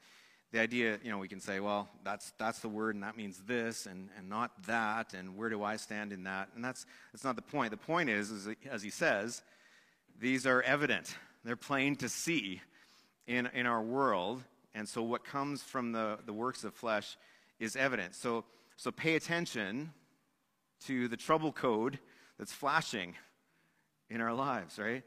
the 0.54 0.60
idea, 0.60 1.00
you 1.02 1.10
know, 1.10 1.18
we 1.18 1.26
can 1.26 1.40
say, 1.40 1.58
well, 1.58 1.88
that's, 2.04 2.32
that's 2.38 2.60
the 2.60 2.68
word 2.68 2.94
and 2.94 3.02
that 3.02 3.16
means 3.16 3.42
this 3.44 3.86
and, 3.86 4.08
and 4.16 4.28
not 4.28 4.52
that, 4.68 5.12
and 5.12 5.36
where 5.36 5.50
do 5.50 5.64
I 5.64 5.74
stand 5.74 6.12
in 6.12 6.22
that? 6.24 6.48
And 6.54 6.64
that's, 6.64 6.86
that's 7.12 7.24
not 7.24 7.34
the 7.34 7.42
point. 7.42 7.72
The 7.72 7.76
point 7.76 8.08
is, 8.08 8.30
is, 8.30 8.48
as 8.70 8.80
he 8.80 8.90
says, 8.90 9.42
these 10.20 10.46
are 10.46 10.62
evident. 10.62 11.16
They're 11.44 11.56
plain 11.56 11.96
to 11.96 12.08
see 12.08 12.60
in, 13.26 13.48
in 13.52 13.66
our 13.66 13.82
world. 13.82 14.44
And 14.76 14.88
so 14.88 15.02
what 15.02 15.24
comes 15.24 15.60
from 15.60 15.90
the, 15.90 16.18
the 16.24 16.32
works 16.32 16.62
of 16.62 16.72
flesh 16.72 17.16
is 17.58 17.74
evident. 17.74 18.14
So, 18.14 18.44
so 18.76 18.92
pay 18.92 19.16
attention 19.16 19.92
to 20.86 21.08
the 21.08 21.16
trouble 21.16 21.50
code 21.50 21.98
that's 22.38 22.52
flashing 22.52 23.16
in 24.08 24.20
our 24.20 24.32
lives, 24.32 24.78
right? 24.78 25.02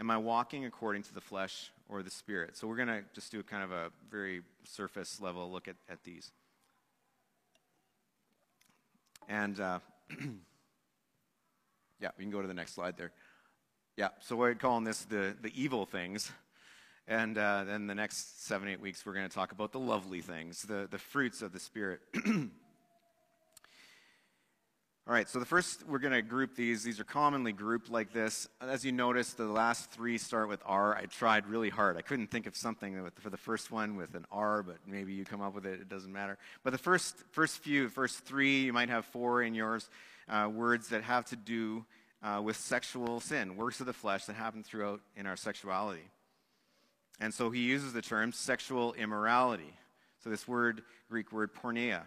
Am 0.00 0.10
I 0.10 0.16
walking 0.16 0.64
according 0.64 1.04
to 1.04 1.14
the 1.14 1.20
flesh 1.20 1.70
or 1.90 2.02
the 2.02 2.10
Spirit. 2.10 2.56
So 2.56 2.66
we're 2.66 2.76
going 2.76 2.88
to 2.88 3.02
just 3.14 3.32
do 3.32 3.42
kind 3.42 3.64
of 3.64 3.72
a 3.72 3.90
very 4.10 4.42
surface 4.64 5.20
level 5.20 5.50
look 5.50 5.68
at, 5.68 5.76
at 5.88 6.04
these. 6.04 6.30
And 9.28 9.58
uh, 9.60 9.80
yeah, 12.00 12.10
we 12.16 12.24
can 12.24 12.30
go 12.30 12.40
to 12.40 12.48
the 12.48 12.54
next 12.54 12.74
slide 12.74 12.96
there. 12.96 13.12
Yeah, 13.96 14.08
so 14.20 14.36
we're 14.36 14.54
calling 14.54 14.84
this 14.84 15.04
the, 15.04 15.36
the 15.40 15.52
evil 15.60 15.84
things. 15.84 16.30
And 17.08 17.36
uh, 17.36 17.64
then 17.64 17.86
the 17.88 17.94
next 17.94 18.46
seven, 18.46 18.68
eight 18.68 18.80
weeks, 18.80 19.04
we're 19.04 19.14
going 19.14 19.28
to 19.28 19.34
talk 19.34 19.52
about 19.52 19.72
the 19.72 19.80
lovely 19.80 20.20
things, 20.20 20.62
the, 20.62 20.86
the 20.88 20.98
fruits 20.98 21.42
of 21.42 21.52
the 21.52 21.60
Spirit. 21.60 22.00
All 25.10 25.16
right, 25.16 25.28
so 25.28 25.40
the 25.40 25.44
first, 25.44 25.84
we're 25.88 25.98
going 25.98 26.12
to 26.12 26.22
group 26.22 26.54
these. 26.54 26.84
These 26.84 27.00
are 27.00 27.04
commonly 27.04 27.50
grouped 27.50 27.90
like 27.90 28.12
this. 28.12 28.46
As 28.60 28.84
you 28.84 28.92
notice, 28.92 29.32
the 29.32 29.42
last 29.42 29.90
three 29.90 30.16
start 30.18 30.48
with 30.48 30.62
R. 30.64 30.94
I 30.94 31.06
tried 31.06 31.48
really 31.48 31.68
hard. 31.68 31.96
I 31.96 32.00
couldn't 32.00 32.28
think 32.28 32.46
of 32.46 32.54
something 32.54 33.02
with, 33.02 33.18
for 33.18 33.28
the 33.28 33.36
first 33.36 33.72
one 33.72 33.96
with 33.96 34.14
an 34.14 34.24
R, 34.30 34.62
but 34.62 34.76
maybe 34.86 35.12
you 35.12 35.24
come 35.24 35.40
up 35.40 35.52
with 35.52 35.66
it. 35.66 35.80
It 35.80 35.88
doesn't 35.88 36.12
matter. 36.12 36.38
But 36.62 36.70
the 36.70 36.78
first, 36.78 37.16
first 37.32 37.58
few, 37.58 37.88
first 37.88 38.20
three, 38.20 38.60
you 38.60 38.72
might 38.72 38.88
have 38.88 39.04
four 39.04 39.42
in 39.42 39.52
yours, 39.52 39.90
uh, 40.28 40.48
words 40.48 40.90
that 40.90 41.02
have 41.02 41.24
to 41.24 41.36
do 41.36 41.84
uh, 42.22 42.40
with 42.40 42.56
sexual 42.56 43.18
sin, 43.18 43.56
works 43.56 43.80
of 43.80 43.86
the 43.86 43.92
flesh 43.92 44.26
that 44.26 44.36
happen 44.36 44.62
throughout 44.62 45.00
in 45.16 45.26
our 45.26 45.36
sexuality. 45.36 46.08
And 47.18 47.34
so 47.34 47.50
he 47.50 47.62
uses 47.62 47.92
the 47.92 48.02
term 48.02 48.30
sexual 48.32 48.92
immorality. 48.92 49.74
So 50.22 50.30
this 50.30 50.46
word, 50.46 50.82
Greek 51.10 51.32
word 51.32 51.50
porneia, 51.52 52.02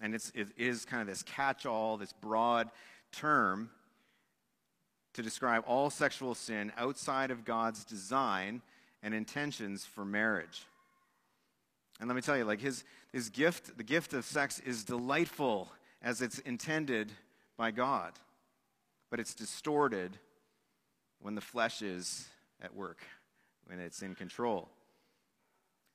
and 0.00 0.14
it's, 0.14 0.32
it 0.34 0.48
is 0.56 0.84
kind 0.84 1.02
of 1.02 1.08
this 1.08 1.22
catch 1.22 1.66
all, 1.66 1.96
this 1.96 2.12
broad 2.12 2.70
term 3.12 3.70
to 5.14 5.22
describe 5.22 5.64
all 5.66 5.90
sexual 5.90 6.34
sin 6.34 6.72
outside 6.76 7.30
of 7.30 7.44
God's 7.44 7.84
design 7.84 8.62
and 9.02 9.14
intentions 9.14 9.84
for 9.84 10.04
marriage. 10.04 10.62
And 11.98 12.08
let 12.08 12.14
me 12.14 12.22
tell 12.22 12.36
you, 12.36 12.44
like 12.44 12.60
his, 12.60 12.84
his 13.12 13.28
gift, 13.28 13.76
the 13.76 13.82
gift 13.84 14.14
of 14.14 14.24
sex 14.24 14.58
is 14.60 14.84
delightful 14.84 15.68
as 16.02 16.22
it's 16.22 16.38
intended 16.40 17.12
by 17.58 17.70
God, 17.70 18.12
but 19.10 19.20
it's 19.20 19.34
distorted 19.34 20.16
when 21.20 21.34
the 21.34 21.40
flesh 21.40 21.82
is 21.82 22.26
at 22.62 22.74
work, 22.74 23.02
when 23.66 23.78
it's 23.78 24.00
in 24.02 24.14
control. 24.14 24.68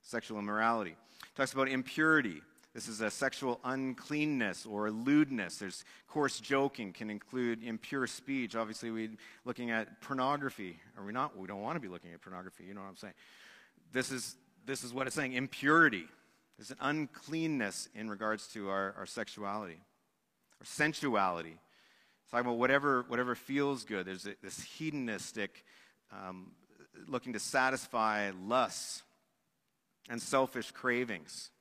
Sexual 0.01 0.37
immorality. 0.37 0.95
Talks 1.35 1.53
about 1.53 1.67
impurity. 1.67 2.41
This 2.75 2.89
is 2.89 2.99
a 2.99 3.09
sexual 3.09 3.61
uncleanness 3.63 4.65
or 4.65 4.91
lewdness. 4.91 5.55
There's 5.55 5.85
coarse 6.09 6.41
joking 6.41 6.91
can 6.91 7.09
include 7.09 7.63
impure 7.63 8.05
speech. 8.05 8.53
Obviously, 8.53 8.91
we're 8.91 9.11
looking 9.45 9.71
at 9.71 10.01
pornography. 10.01 10.77
Are 10.97 11.05
we 11.05 11.13
not? 11.13 11.37
We 11.37 11.47
don't 11.47 11.61
want 11.61 11.77
to 11.77 11.79
be 11.79 11.87
looking 11.87 12.11
at 12.11 12.21
pornography. 12.21 12.65
You 12.65 12.73
know 12.73 12.81
what 12.81 12.89
I'm 12.89 12.97
saying? 12.97 13.13
This 13.93 14.11
is, 14.11 14.35
this 14.65 14.83
is 14.83 14.93
what 14.93 15.07
it's 15.07 15.15
saying 15.15 15.31
impurity. 15.31 16.03
There's 16.57 16.71
an 16.71 16.77
uncleanness 16.81 17.87
in 17.95 18.09
regards 18.09 18.45
to 18.47 18.69
our, 18.69 18.93
our 18.97 19.05
sexuality, 19.05 19.79
our 20.59 20.65
sensuality. 20.65 21.57
It's 22.23 22.31
talking 22.31 22.45
about 22.45 22.57
whatever, 22.57 23.05
whatever 23.07 23.35
feels 23.35 23.85
good. 23.85 24.05
There's 24.05 24.27
this 24.43 24.59
hedonistic, 24.59 25.63
um, 26.11 26.51
looking 27.07 27.31
to 27.33 27.39
satisfy 27.39 28.31
lusts 28.45 29.01
and 30.09 30.21
selfish 30.21 30.71
cravings. 30.71 31.51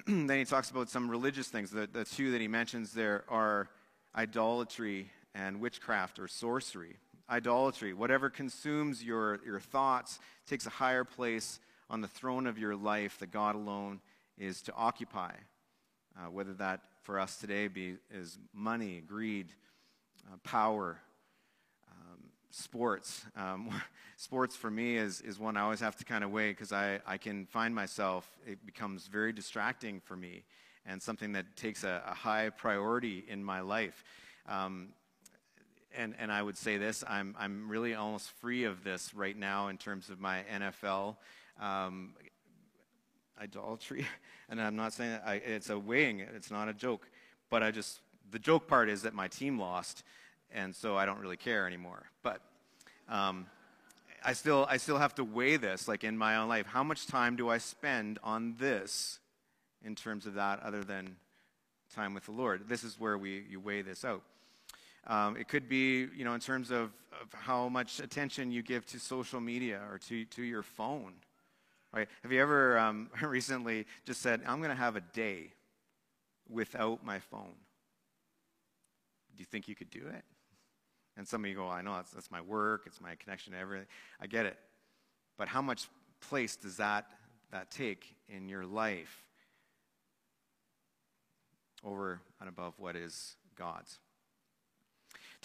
then 0.06 0.38
he 0.38 0.44
talks 0.44 0.70
about 0.70 0.90
some 0.90 1.10
religious 1.10 1.48
things. 1.48 1.70
The, 1.70 1.88
the 1.90 2.04
two 2.04 2.32
that 2.32 2.40
he 2.40 2.48
mentions 2.48 2.92
there 2.92 3.24
are 3.28 3.68
idolatry 4.14 5.10
and 5.34 5.60
witchcraft 5.60 6.18
or 6.18 6.28
sorcery. 6.28 6.96
Idolatry, 7.30 7.92
whatever 7.92 8.30
consumes 8.30 9.02
your, 9.02 9.40
your 9.44 9.60
thoughts, 9.60 10.18
takes 10.46 10.66
a 10.66 10.70
higher 10.70 11.04
place 11.04 11.60
on 11.88 12.00
the 12.00 12.08
throne 12.08 12.46
of 12.46 12.58
your 12.58 12.76
life 12.76 13.18
that 13.18 13.30
God 13.30 13.54
alone 13.54 14.00
is 14.38 14.62
to 14.62 14.74
occupy. 14.74 15.32
Uh, 16.16 16.30
whether 16.30 16.52
that 16.54 16.80
for 17.02 17.18
us 17.18 17.36
today 17.36 17.68
be 17.68 17.96
is 18.10 18.38
money, 18.52 19.02
greed, 19.06 19.48
uh, 20.30 20.36
power, 20.44 21.00
sports. 22.56 23.24
Um, 23.36 23.70
sports 24.16 24.56
for 24.56 24.70
me 24.70 24.96
is, 24.96 25.20
is 25.20 25.38
one 25.38 25.56
I 25.56 25.60
always 25.60 25.80
have 25.80 25.96
to 25.96 26.04
kind 26.04 26.24
of 26.24 26.30
weigh 26.30 26.50
because 26.50 26.72
I, 26.72 27.00
I 27.06 27.18
can 27.18 27.46
find 27.46 27.74
myself, 27.74 28.28
it 28.46 28.64
becomes 28.64 29.06
very 29.06 29.32
distracting 29.32 30.00
for 30.00 30.16
me 30.16 30.44
and 30.86 31.02
something 31.02 31.32
that 31.32 31.56
takes 31.56 31.84
a, 31.84 32.02
a 32.06 32.14
high 32.14 32.50
priority 32.50 33.24
in 33.28 33.44
my 33.44 33.60
life. 33.60 34.04
Um, 34.48 34.88
and, 35.96 36.14
and 36.18 36.30
I 36.30 36.42
would 36.42 36.56
say 36.56 36.76
this 36.76 37.04
I'm, 37.06 37.34
I'm 37.38 37.68
really 37.68 37.94
almost 37.94 38.30
free 38.32 38.64
of 38.64 38.84
this 38.84 39.14
right 39.14 39.36
now 39.36 39.68
in 39.68 39.78
terms 39.78 40.08
of 40.08 40.20
my 40.20 40.44
NFL 40.52 41.16
um, 41.60 42.14
idolatry. 43.40 44.06
And 44.48 44.60
I'm 44.60 44.76
not 44.76 44.92
saying 44.92 45.18
I, 45.26 45.34
it's 45.34 45.70
a 45.70 45.76
weighing, 45.76 46.20
it's 46.20 46.52
not 46.52 46.68
a 46.68 46.72
joke. 46.72 47.10
But 47.50 47.64
I 47.64 47.72
just, 47.72 47.98
the 48.30 48.38
joke 48.38 48.68
part 48.68 48.88
is 48.88 49.02
that 49.02 49.12
my 49.12 49.26
team 49.26 49.58
lost, 49.58 50.04
and 50.56 50.74
so 50.74 50.96
I 50.96 51.06
don't 51.06 51.20
really 51.20 51.36
care 51.36 51.66
anymore. 51.66 52.02
But 52.22 52.40
um, 53.08 53.46
I, 54.24 54.32
still, 54.32 54.66
I 54.68 54.78
still 54.78 54.98
have 54.98 55.14
to 55.16 55.24
weigh 55.24 55.58
this, 55.58 55.86
like 55.86 56.02
in 56.02 56.16
my 56.16 56.36
own 56.36 56.48
life. 56.48 56.66
How 56.66 56.82
much 56.82 57.06
time 57.06 57.36
do 57.36 57.50
I 57.50 57.58
spend 57.58 58.18
on 58.24 58.56
this 58.58 59.20
in 59.84 59.94
terms 59.94 60.26
of 60.26 60.34
that 60.34 60.60
other 60.62 60.82
than 60.82 61.16
time 61.94 62.14
with 62.14 62.24
the 62.24 62.32
Lord? 62.32 62.68
This 62.68 62.82
is 62.82 62.98
where 62.98 63.18
we, 63.18 63.44
you 63.48 63.60
weigh 63.60 63.82
this 63.82 64.04
out. 64.04 64.22
Um, 65.06 65.36
it 65.36 65.46
could 65.46 65.68
be, 65.68 66.08
you 66.16 66.24
know, 66.24 66.34
in 66.34 66.40
terms 66.40 66.72
of, 66.72 66.90
of, 67.20 67.32
how 67.32 67.68
much 67.68 68.00
attention 68.00 68.50
you 68.50 68.62
give 68.62 68.84
to 68.86 68.98
social 68.98 69.40
media 69.40 69.80
or 69.92 69.98
to, 70.08 70.24
to 70.24 70.42
your 70.42 70.64
phone. 70.64 71.12
Right? 71.92 72.08
Have 72.24 72.32
you 72.32 72.42
ever 72.42 72.76
um, 72.76 73.08
recently 73.22 73.86
just 74.04 74.20
said, 74.20 74.40
I'm 74.46 74.58
going 74.58 74.70
to 74.70 74.76
have 74.76 74.96
a 74.96 75.00
day 75.00 75.52
without 76.48 77.04
my 77.04 77.20
phone? 77.20 77.54
Do 79.36 79.42
you 79.42 79.44
think 79.44 79.68
you 79.68 79.76
could 79.76 79.90
do 79.90 80.00
it? 80.08 80.24
And 81.16 81.26
some 81.26 81.44
of 81.44 81.50
you 81.50 81.56
go, 81.56 81.68
I 81.68 81.82
know 81.82 81.94
that's, 81.94 82.10
that's 82.10 82.30
my 82.30 82.40
work, 82.40 82.82
it's 82.86 83.00
my 83.00 83.14
connection 83.14 83.52
to 83.52 83.58
everything. 83.58 83.86
I 84.20 84.26
get 84.26 84.46
it. 84.46 84.58
But 85.38 85.48
how 85.48 85.62
much 85.62 85.88
place 86.20 86.56
does 86.56 86.76
that, 86.76 87.06
that 87.52 87.70
take 87.70 88.16
in 88.28 88.48
your 88.48 88.64
life 88.64 89.24
over 91.84 92.20
and 92.40 92.48
above 92.48 92.74
what 92.78 92.96
is 92.96 93.36
God's? 93.56 93.98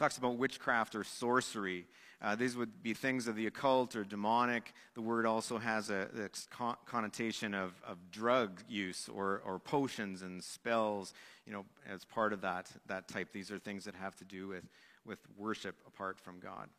talks 0.01 0.17
about 0.17 0.36
witchcraft 0.38 0.95
or 0.95 1.03
sorcery. 1.03 1.86
Uh, 2.23 2.36
these 2.36 2.55
would 2.55 2.81
be 2.81 2.93
things 2.93 3.27
of 3.27 3.36
the 3.36 3.45
occult 3.45 3.95
or 3.95 4.03
demonic. 4.03 4.73
The 4.95 5.01
word 5.01 5.27
also 5.27 5.60
has 5.60 5.91
a, 5.91 6.07
a 6.17 6.75
connotation 6.86 7.53
of, 7.53 7.73
of 7.86 7.97
drug 8.12 8.62
use 8.67 9.07
or, 9.07 9.43
or 9.45 9.60
potions 9.60 10.23
and 10.23 10.43
spells, 10.43 11.13
you 11.45 11.53
know, 11.53 11.65
as 11.88 12.03
part 12.03 12.34
of 12.34 12.41
that, 12.41 12.71
that 12.88 13.07
type. 13.07 13.31
These 13.31 13.51
are 13.51 13.60
things 13.60 13.86
that 13.86 13.93
have 13.93 14.15
to 14.17 14.25
do 14.25 14.47
with, 14.47 14.63
with 15.06 15.20
worship 15.38 15.76
apart 15.88 16.20
from 16.20 16.40
God. 16.40 16.70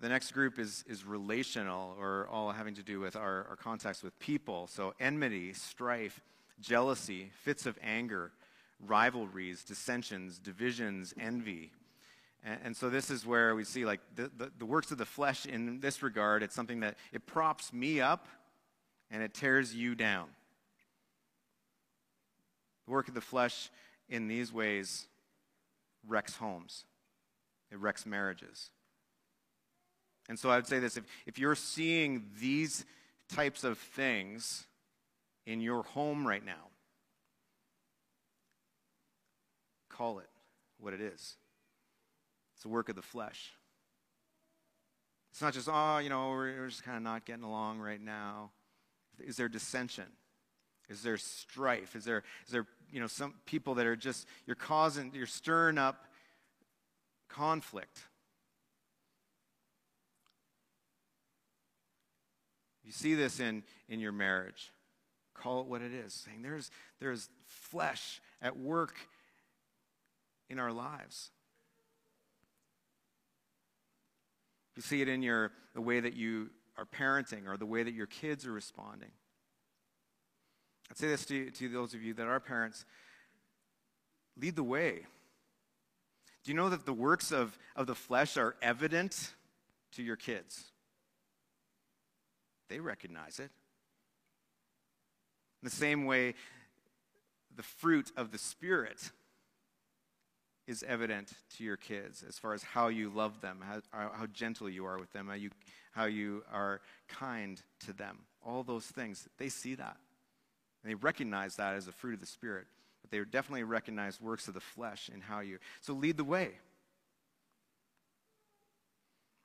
The 0.00 0.08
next 0.08 0.30
group 0.32 0.58
is, 0.58 0.84
is 0.86 1.04
relational, 1.04 1.96
or 1.98 2.28
all 2.30 2.52
having 2.52 2.74
to 2.74 2.82
do 2.84 3.00
with 3.00 3.16
our, 3.16 3.46
our 3.48 3.56
contacts 3.56 4.02
with 4.02 4.16
people. 4.20 4.68
So, 4.68 4.94
enmity, 5.00 5.52
strife, 5.54 6.20
jealousy, 6.60 7.30
fits 7.42 7.66
of 7.66 7.76
anger, 7.82 8.30
rivalries, 8.78 9.64
dissensions, 9.64 10.38
divisions, 10.38 11.14
envy. 11.20 11.72
And, 12.44 12.60
and, 12.64 12.76
so 12.76 12.90
this 12.90 13.10
is 13.10 13.26
where 13.26 13.56
we 13.56 13.64
see 13.64 13.84
like 13.84 14.00
the, 14.14 14.30
the, 14.36 14.52
the 14.56 14.66
works 14.66 14.92
of 14.92 14.98
the 14.98 15.04
flesh 15.04 15.46
in 15.46 15.80
this 15.80 16.00
regard, 16.02 16.44
it's 16.44 16.54
something 16.54 16.80
that 16.80 16.96
it 17.12 17.26
props 17.26 17.72
me 17.72 18.00
up 18.00 18.28
and 19.10 19.20
it 19.20 19.34
tears 19.34 19.74
you 19.74 19.96
down. 19.96 20.28
The 22.86 22.92
work 22.92 23.08
of 23.08 23.14
the 23.14 23.20
flesh 23.20 23.70
in 24.08 24.28
these 24.28 24.52
ways 24.52 25.08
wrecks 26.06 26.36
homes. 26.36 26.84
It 27.70 27.78
wrecks 27.78 28.06
marriages. 28.06 28.70
And 30.28 30.38
so 30.38 30.50
I 30.50 30.56
would 30.56 30.66
say 30.66 30.78
this 30.78 30.96
if, 30.96 31.04
if 31.26 31.38
you're 31.38 31.54
seeing 31.54 32.26
these 32.40 32.84
types 33.28 33.64
of 33.64 33.78
things 33.78 34.66
in 35.46 35.60
your 35.60 35.82
home 35.82 36.26
right 36.26 36.44
now, 36.44 36.68
call 39.88 40.18
it 40.18 40.28
what 40.78 40.92
it 40.92 41.00
is. 41.00 41.36
It's 42.56 42.64
a 42.64 42.68
work 42.68 42.88
of 42.88 42.96
the 42.96 43.02
flesh. 43.02 43.52
It's 45.32 45.42
not 45.42 45.54
just, 45.54 45.68
oh, 45.70 45.98
you 45.98 46.08
know, 46.08 46.30
we're, 46.30 46.60
we're 46.60 46.68
just 46.68 46.82
kind 46.82 46.96
of 46.96 47.02
not 47.02 47.24
getting 47.24 47.44
along 47.44 47.78
right 47.78 48.00
now. 48.00 48.50
Is 49.18 49.36
there 49.36 49.48
dissension? 49.48 50.06
Is 50.88 51.02
there 51.02 51.16
strife? 51.16 51.94
Is 51.94 52.04
there, 52.04 52.24
is 52.46 52.52
there, 52.52 52.66
you 52.90 53.00
know, 53.00 53.06
some 53.06 53.34
people 53.46 53.74
that 53.74 53.86
are 53.86 53.96
just, 53.96 54.26
you're 54.46 54.56
causing, 54.56 55.10
you're 55.14 55.26
stirring 55.26 55.78
up 55.78 56.06
conflict. 57.28 58.00
You 62.84 62.92
see 62.92 63.14
this 63.14 63.38
in, 63.38 63.62
in 63.88 64.00
your 64.00 64.12
marriage. 64.12 64.72
Call 65.34 65.60
it 65.60 65.66
what 65.66 65.82
it 65.82 65.92
is, 65.92 66.14
saying 66.14 66.42
there's, 66.42 66.70
there's 67.00 67.28
flesh 67.46 68.20
at 68.40 68.56
work 68.56 68.96
in 70.48 70.58
our 70.58 70.72
lives. 70.72 71.30
You 74.74 74.82
see 74.82 75.02
it 75.02 75.08
in 75.08 75.22
your, 75.22 75.52
the 75.74 75.80
way 75.80 76.00
that 76.00 76.14
you 76.14 76.50
are 76.76 76.86
parenting 76.86 77.46
or 77.46 77.56
the 77.56 77.66
way 77.66 77.82
that 77.82 77.92
your 77.92 78.06
kids 78.06 78.46
are 78.46 78.52
responding. 78.52 79.10
I'd 80.90 80.96
say 80.96 81.08
this 81.08 81.24
to, 81.26 81.50
to 81.50 81.68
those 81.68 81.94
of 81.94 82.02
you 82.02 82.14
that 82.14 82.26
are 82.26 82.40
parents 82.40 82.84
lead 84.40 84.56
the 84.56 84.62
way. 84.62 85.00
Do 86.44 86.50
you 86.50 86.56
know 86.56 86.70
that 86.70 86.86
the 86.86 86.92
works 86.92 87.32
of, 87.32 87.58
of 87.76 87.86
the 87.86 87.94
flesh 87.94 88.36
are 88.36 88.56
evident 88.62 89.34
to 89.92 90.02
your 90.02 90.16
kids? 90.16 90.64
They 92.68 92.80
recognize 92.80 93.38
it. 93.38 93.50
In 95.62 95.64
the 95.64 95.70
same 95.70 96.04
way, 96.04 96.34
the 97.56 97.62
fruit 97.62 98.12
of 98.16 98.30
the 98.30 98.38
Spirit 98.38 99.10
is 100.68 100.84
evident 100.86 101.32
to 101.56 101.64
your 101.64 101.76
kids 101.76 102.22
as 102.26 102.38
far 102.38 102.52
as 102.52 102.62
how 102.62 102.88
you 102.88 103.10
love 103.10 103.40
them, 103.40 103.64
how, 103.66 103.80
how 103.90 104.26
gentle 104.26 104.68
you 104.68 104.84
are 104.84 104.98
with 104.98 105.12
them, 105.12 105.26
how 105.26 105.34
you, 105.34 105.50
how 105.92 106.04
you 106.04 106.44
are 106.52 106.80
kind 107.08 107.60
to 107.80 107.92
them. 107.92 108.18
All 108.46 108.62
those 108.62 108.84
things, 108.84 109.26
they 109.38 109.48
see 109.48 109.74
that. 109.74 109.96
And 110.82 110.90
they 110.90 110.94
recognize 110.94 111.56
that 111.56 111.74
as 111.74 111.88
a 111.88 111.92
fruit 111.92 112.14
of 112.14 112.20
the 112.20 112.26
Spirit. 112.26 112.66
But 113.02 113.10
they 113.10 113.22
definitely 113.24 113.64
recognize 113.64 114.20
works 114.20 114.48
of 114.48 114.54
the 114.54 114.60
flesh 114.60 115.10
in 115.12 115.20
how 115.20 115.40
you. 115.40 115.58
So 115.80 115.92
lead 115.92 116.16
the 116.16 116.24
way. 116.24 116.50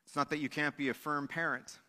It's 0.06 0.16
not 0.16 0.30
that 0.30 0.40
you 0.40 0.50
can't 0.50 0.78
be 0.78 0.90
a 0.90 0.94
firm 0.94 1.28
parent. 1.28 1.80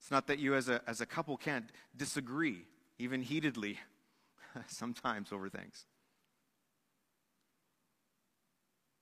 It's 0.00 0.10
not 0.10 0.26
that 0.26 0.40
you 0.40 0.54
as 0.54 0.68
a, 0.68 0.80
as 0.86 1.00
a 1.00 1.06
couple 1.06 1.36
can't 1.36 1.70
disagree, 1.96 2.64
even 2.98 3.22
heatedly, 3.22 3.78
sometimes 4.66 5.32
over 5.32 5.48
things. 5.48 5.86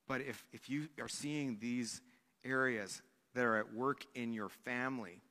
But 0.07 0.21
if, 0.23 0.45
if 0.53 0.69
you 0.69 0.89
are 1.01 1.09
seeing 1.09 1.57
these 1.61 2.03
areas 2.45 3.01
that 3.35 3.45
are 3.45 3.57
at 3.57 3.73
work 3.73 4.05
in 4.15 4.33
your 4.33 4.49
family, 4.49 5.23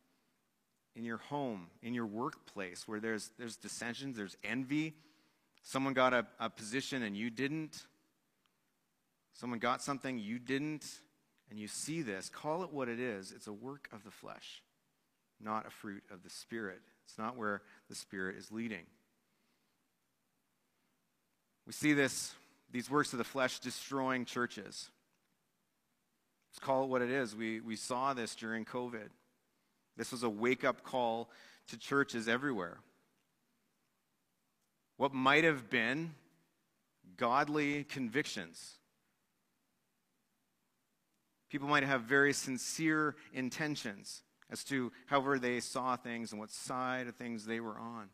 in 0.99 1.05
your 1.05 1.17
home, 1.17 1.67
in 1.81 1.93
your 1.93 2.05
workplace, 2.05 2.85
where 2.85 2.99
there's, 2.99 3.31
there's 3.39 3.55
dissensions, 3.55 4.17
there's 4.17 4.35
envy, 4.43 4.93
someone 5.63 5.93
got 5.93 6.13
a, 6.13 6.27
a 6.41 6.49
position 6.49 7.03
and 7.03 7.15
you 7.15 7.29
didn't, 7.29 7.85
someone 9.31 9.59
got 9.59 9.81
something 9.81 10.19
you 10.19 10.39
didn't, 10.39 10.85
and 11.49 11.57
you 11.57 11.69
see 11.69 12.01
this, 12.01 12.27
call 12.27 12.63
it 12.63 12.73
what 12.73 12.89
it 12.89 12.99
is. 12.99 13.31
It's 13.31 13.47
a 13.47 13.53
work 13.53 13.87
of 13.93 14.03
the 14.03 14.11
flesh, 14.11 14.61
not 15.41 15.65
a 15.65 15.69
fruit 15.69 16.03
of 16.11 16.21
the 16.21 16.29
Spirit. 16.29 16.81
It's 17.05 17.17
not 17.17 17.37
where 17.37 17.61
the 17.87 17.95
Spirit 17.95 18.35
is 18.35 18.51
leading. 18.51 18.85
We 21.65 21.71
see 21.71 21.93
this 21.93 22.33
these 22.71 22.89
works 22.89 23.13
of 23.13 23.19
the 23.19 23.23
flesh 23.23 23.59
destroying 23.59 24.25
churches. 24.25 24.91
Let's 26.51 26.59
call 26.59 26.83
it 26.83 26.89
what 26.89 27.01
it 27.01 27.09
is. 27.09 27.35
We, 27.35 27.61
we 27.61 27.77
saw 27.77 28.13
this 28.13 28.35
during 28.35 28.65
COVID. 28.65 29.07
This 29.99 30.13
was 30.13 30.23
a 30.23 30.29
wake 30.29 30.63
up 30.63 30.81
call 30.81 31.29
to 31.67 31.77
churches 31.77 32.29
everywhere. 32.29 32.77
What 34.95 35.13
might 35.13 35.43
have 35.43 35.69
been 35.69 36.15
godly 37.17 37.83
convictions. 37.83 38.75
People 41.49 41.67
might 41.67 41.83
have 41.83 42.03
very 42.03 42.31
sincere 42.31 43.17
intentions 43.33 44.23
as 44.49 44.63
to 44.63 44.91
however 45.07 45.37
they 45.37 45.59
saw 45.59 45.97
things 45.97 46.31
and 46.31 46.39
what 46.39 46.49
side 46.49 47.07
of 47.07 47.15
things 47.15 47.45
they 47.45 47.59
were 47.59 47.77
on. 47.77 48.07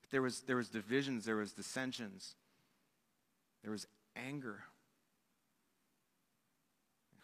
But 0.00 0.10
there 0.10 0.22
was, 0.22 0.40
there 0.40 0.56
was 0.56 0.70
divisions, 0.70 1.26
there 1.26 1.36
was 1.36 1.52
dissensions. 1.52 2.34
There 3.62 3.72
was 3.72 3.86
anger. 4.16 4.64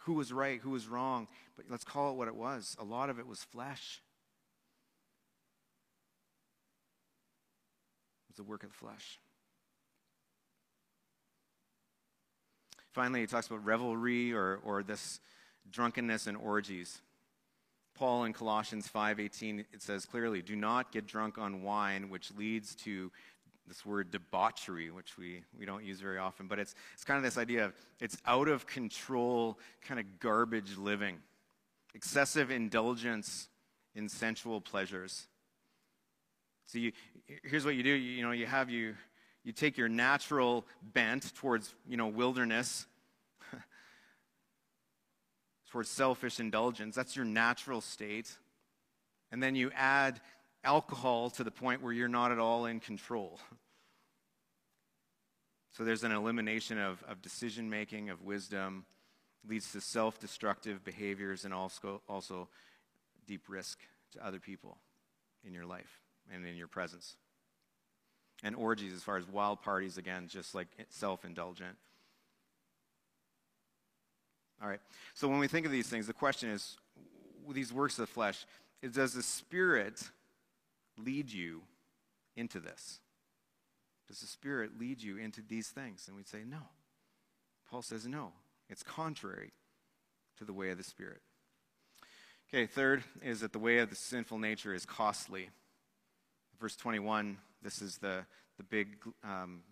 Who 0.04 0.14
was 0.14 0.32
right, 0.32 0.60
who 0.60 0.70
was 0.70 0.86
wrong, 0.86 1.28
but 1.56 1.66
let's 1.70 1.84
call 1.84 2.12
it 2.12 2.16
what 2.16 2.28
it 2.28 2.34
was. 2.34 2.76
A 2.78 2.84
lot 2.84 3.08
of 3.08 3.18
it 3.18 3.26
was 3.26 3.42
flesh. 3.42 4.02
It 8.28 8.32
was 8.32 8.36
the 8.36 8.42
work 8.42 8.62
of 8.64 8.70
the 8.70 8.76
flesh. 8.76 9.18
Finally, 12.92 13.20
he 13.20 13.26
talks 13.26 13.46
about 13.46 13.64
revelry 13.64 14.32
or, 14.32 14.60
or 14.62 14.82
this 14.82 15.20
drunkenness 15.70 16.26
and 16.26 16.36
orgies. 16.36 17.00
Paul 17.94 18.24
in 18.24 18.32
Colossians 18.32 18.88
5:18 18.88 19.64
it 19.72 19.80
says 19.80 20.04
clearly, 20.04 20.42
"Do 20.42 20.54
not 20.54 20.92
get 20.92 21.06
drunk 21.06 21.38
on 21.38 21.62
wine, 21.62 22.10
which 22.10 22.30
leads 22.32 22.74
to 22.76 23.10
this 23.66 23.84
word 23.84 24.10
debauchery, 24.10 24.90
which 24.90 25.16
we, 25.16 25.42
we 25.58 25.64
don't 25.64 25.84
use 25.84 26.00
very 26.00 26.18
often, 26.18 26.46
but 26.46 26.58
it's, 26.58 26.74
it's 26.92 27.04
kind 27.04 27.16
of 27.16 27.24
this 27.24 27.38
idea 27.38 27.66
of 27.66 27.72
it's 28.00 28.18
out 28.26 28.48
of 28.48 28.66
control, 28.66 29.58
kind 29.82 29.98
of 29.98 30.06
garbage 30.20 30.76
living, 30.76 31.16
excessive 31.94 32.50
indulgence 32.50 33.48
in 33.94 34.08
sensual 34.08 34.60
pleasures. 34.60 35.28
So 36.66 36.78
you, 36.78 36.92
here's 37.42 37.64
what 37.64 37.74
you 37.74 37.82
do, 37.82 37.90
you, 37.90 38.12
you 38.12 38.22
know, 38.22 38.32
you 38.32 38.46
have 38.46 38.68
you, 38.68 38.94
you 39.44 39.52
take 39.52 39.78
your 39.78 39.88
natural 39.88 40.66
bent 40.82 41.34
towards, 41.34 41.74
you 41.88 41.96
know, 41.96 42.08
wilderness, 42.08 42.86
towards 45.70 45.88
selfish 45.88 46.40
indulgence. 46.40 46.94
That's 46.94 47.16
your 47.16 47.24
natural 47.24 47.80
state. 47.80 48.30
And 49.30 49.42
then 49.42 49.54
you 49.54 49.70
add 49.74 50.20
alcohol 50.64 51.30
to 51.30 51.44
the 51.44 51.50
point 51.50 51.82
where 51.82 51.92
you're 51.92 52.08
not 52.08 52.32
at 52.32 52.38
all 52.38 52.66
in 52.66 52.80
control. 52.80 53.38
So 55.72 55.84
there's 55.84 56.04
an 56.04 56.12
elimination 56.12 56.78
of, 56.78 57.02
of 57.08 57.20
decision 57.20 57.68
making, 57.68 58.10
of 58.10 58.22
wisdom, 58.22 58.84
leads 59.48 59.72
to 59.72 59.80
self 59.80 60.20
destructive 60.20 60.84
behaviors, 60.84 61.44
and 61.44 61.52
also, 61.52 62.00
also 62.08 62.48
deep 63.26 63.42
risk 63.48 63.80
to 64.12 64.24
other 64.24 64.38
people 64.38 64.78
in 65.44 65.52
your 65.52 65.66
life 65.66 66.00
and 66.32 66.46
in 66.46 66.56
your 66.56 66.68
presence. 66.68 67.16
And 68.42 68.54
orgies, 68.54 68.92
as 68.92 69.02
far 69.02 69.16
as 69.16 69.26
wild 69.26 69.62
parties, 69.62 69.98
again, 69.98 70.28
just 70.28 70.54
like 70.54 70.68
self 70.90 71.24
indulgent. 71.24 71.76
All 74.62 74.68
right. 74.68 74.80
So 75.14 75.28
when 75.28 75.38
we 75.38 75.48
think 75.48 75.66
of 75.66 75.72
these 75.72 75.88
things, 75.88 76.06
the 76.06 76.12
question 76.12 76.50
is 76.50 76.76
these 77.52 77.72
works 77.72 77.98
of 77.98 78.06
the 78.06 78.12
flesh, 78.12 78.46
does 78.92 79.12
the 79.12 79.22
Spirit 79.22 80.02
lead 80.96 81.32
you 81.32 81.62
into 82.36 82.60
this? 82.60 83.00
Does 84.08 84.20
the 84.20 84.26
Spirit 84.26 84.78
lead 84.78 85.02
you 85.02 85.16
into 85.16 85.40
these 85.42 85.68
things? 85.68 86.04
And 86.06 86.16
we'd 86.16 86.28
say, 86.28 86.42
no. 86.46 86.68
Paul 87.70 87.82
says, 87.82 88.06
no. 88.06 88.32
It's 88.68 88.82
contrary 88.82 89.52
to 90.38 90.44
the 90.44 90.52
way 90.52 90.70
of 90.70 90.78
the 90.78 90.84
Spirit. 90.84 91.20
Okay, 92.48 92.66
third 92.66 93.02
is 93.22 93.40
that 93.40 93.52
the 93.52 93.58
way 93.58 93.78
of 93.78 93.90
the 93.90 93.96
sinful 93.96 94.38
nature 94.38 94.74
is 94.74 94.84
costly. 94.84 95.48
Verse 96.60 96.76
21, 96.76 97.38
this 97.62 97.82
is 97.82 97.98
the, 97.98 98.24
the 98.58 98.62
big, 98.62 98.96
um, 99.24 99.62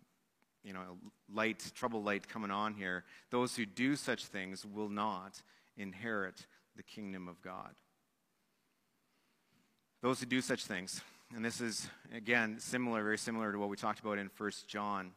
you 0.65 0.73
know, 0.73 0.99
light, 1.33 1.71
trouble 1.75 2.03
light 2.03 2.29
coming 2.29 2.51
on 2.51 2.75
here. 2.75 3.05
Those 3.31 3.57
who 3.57 3.67
do 3.67 3.95
such 3.95 4.27
things 4.27 4.65
will 4.65 4.89
not 4.89 5.43
inherit 5.77 6.47
the 6.77 6.83
kingdom 6.83 7.29
of 7.29 7.41
God. 7.43 7.75
Those 10.03 10.21
who 10.21 10.27
do 10.27 10.41
such 10.41 10.65
things. 10.65 11.03
And 11.35 11.43
this 11.43 11.63
is, 11.63 11.89
again, 12.15 12.57
similar, 12.59 13.03
very 13.03 13.17
similar 13.17 13.53
to 13.53 13.59
what 13.59 13.71
we 13.71 13.77
talked 13.77 14.01
about 14.01 14.19
in 14.19 14.31
1 14.37 14.51
John, 14.67 15.13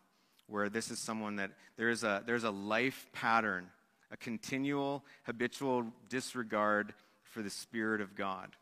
where 0.47 0.69
this 0.69 0.89
is 0.89 0.97
someone 0.97 1.35
that 1.37 1.51
there's 1.75 2.03
a, 2.03 2.23
there's 2.25 2.45
a 2.45 2.51
life 2.51 3.07
pattern, 3.11 3.67
a 4.11 4.17
continual, 4.17 5.03
habitual 5.23 5.87
disregard 6.07 6.93
for 7.23 7.41
the 7.41 7.49
Spirit 7.49 7.99
of 7.99 8.15
God. 8.15 8.55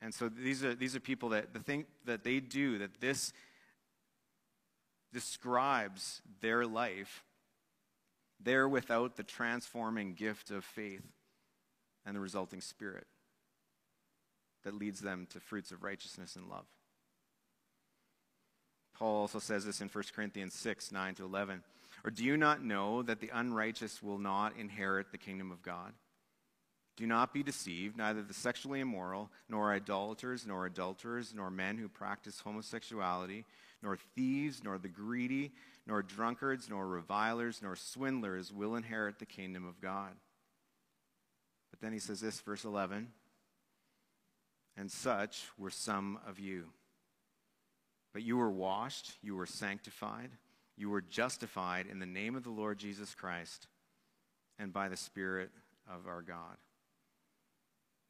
And 0.00 0.14
so 0.14 0.30
these 0.30 0.64
are, 0.64 0.74
these 0.74 0.96
are 0.96 1.00
people 1.00 1.30
that 1.30 1.52
the 1.52 1.60
thing 1.60 1.84
that 2.06 2.24
they 2.24 2.40
do, 2.40 2.78
that 2.78 3.00
this 3.00 3.34
describes 5.12 6.22
their 6.40 6.64
life, 6.64 7.22
they're 8.40 8.68
without 8.68 9.16
the 9.16 9.22
transforming 9.22 10.14
gift 10.14 10.50
of 10.50 10.64
faith 10.64 11.02
and 12.06 12.16
the 12.16 12.20
resulting 12.20 12.60
Spirit 12.62 13.06
that 14.66 14.74
leads 14.74 15.00
them 15.00 15.28
to 15.30 15.38
fruits 15.38 15.70
of 15.70 15.84
righteousness 15.84 16.34
and 16.34 16.48
love. 16.48 16.66
Paul 18.98 19.20
also 19.20 19.38
says 19.38 19.64
this 19.64 19.80
in 19.80 19.88
1 19.88 20.04
Corinthians 20.14 20.54
6 20.54 20.90
9 20.90 21.14
to 21.14 21.24
11. 21.24 21.62
Or 22.04 22.10
do 22.10 22.24
you 22.24 22.36
not 22.36 22.64
know 22.64 23.02
that 23.02 23.20
the 23.20 23.30
unrighteous 23.32 24.02
will 24.02 24.18
not 24.18 24.56
inherit 24.58 25.12
the 25.12 25.18
kingdom 25.18 25.52
of 25.52 25.62
God? 25.62 25.92
Do 26.96 27.06
not 27.06 27.32
be 27.32 27.44
deceived, 27.44 27.96
neither 27.96 28.22
the 28.22 28.34
sexually 28.34 28.80
immoral, 28.80 29.30
nor 29.48 29.72
idolaters, 29.72 30.46
nor 30.46 30.66
adulterers, 30.66 31.32
nor 31.32 31.48
men 31.48 31.78
who 31.78 31.88
practice 31.88 32.40
homosexuality, 32.40 33.44
nor 33.82 33.96
thieves, 34.16 34.64
nor 34.64 34.78
the 34.78 34.88
greedy, 34.88 35.52
nor 35.86 36.02
drunkards, 36.02 36.68
nor 36.68 36.88
revilers, 36.88 37.60
nor 37.62 37.76
swindlers 37.76 38.52
will 38.52 38.74
inherit 38.74 39.20
the 39.20 39.26
kingdom 39.26 39.64
of 39.64 39.80
God. 39.80 40.14
But 41.70 41.80
then 41.80 41.92
he 41.92 42.00
says 42.00 42.20
this, 42.20 42.40
verse 42.40 42.64
11 42.64 43.12
and 44.76 44.90
such 44.90 45.44
were 45.58 45.70
some 45.70 46.18
of 46.26 46.38
you. 46.38 46.66
But 48.12 48.22
you 48.22 48.36
were 48.36 48.50
washed, 48.50 49.12
you 49.22 49.36
were 49.36 49.46
sanctified, 49.46 50.30
you 50.76 50.90
were 50.90 51.00
justified 51.00 51.86
in 51.86 51.98
the 51.98 52.06
name 52.06 52.34
of 52.34 52.44
the 52.44 52.50
Lord 52.50 52.78
Jesus 52.78 53.14
Christ 53.14 53.66
and 54.58 54.72
by 54.72 54.88
the 54.88 54.96
Spirit 54.96 55.50
of 55.88 56.06
our 56.06 56.22
God. 56.22 56.56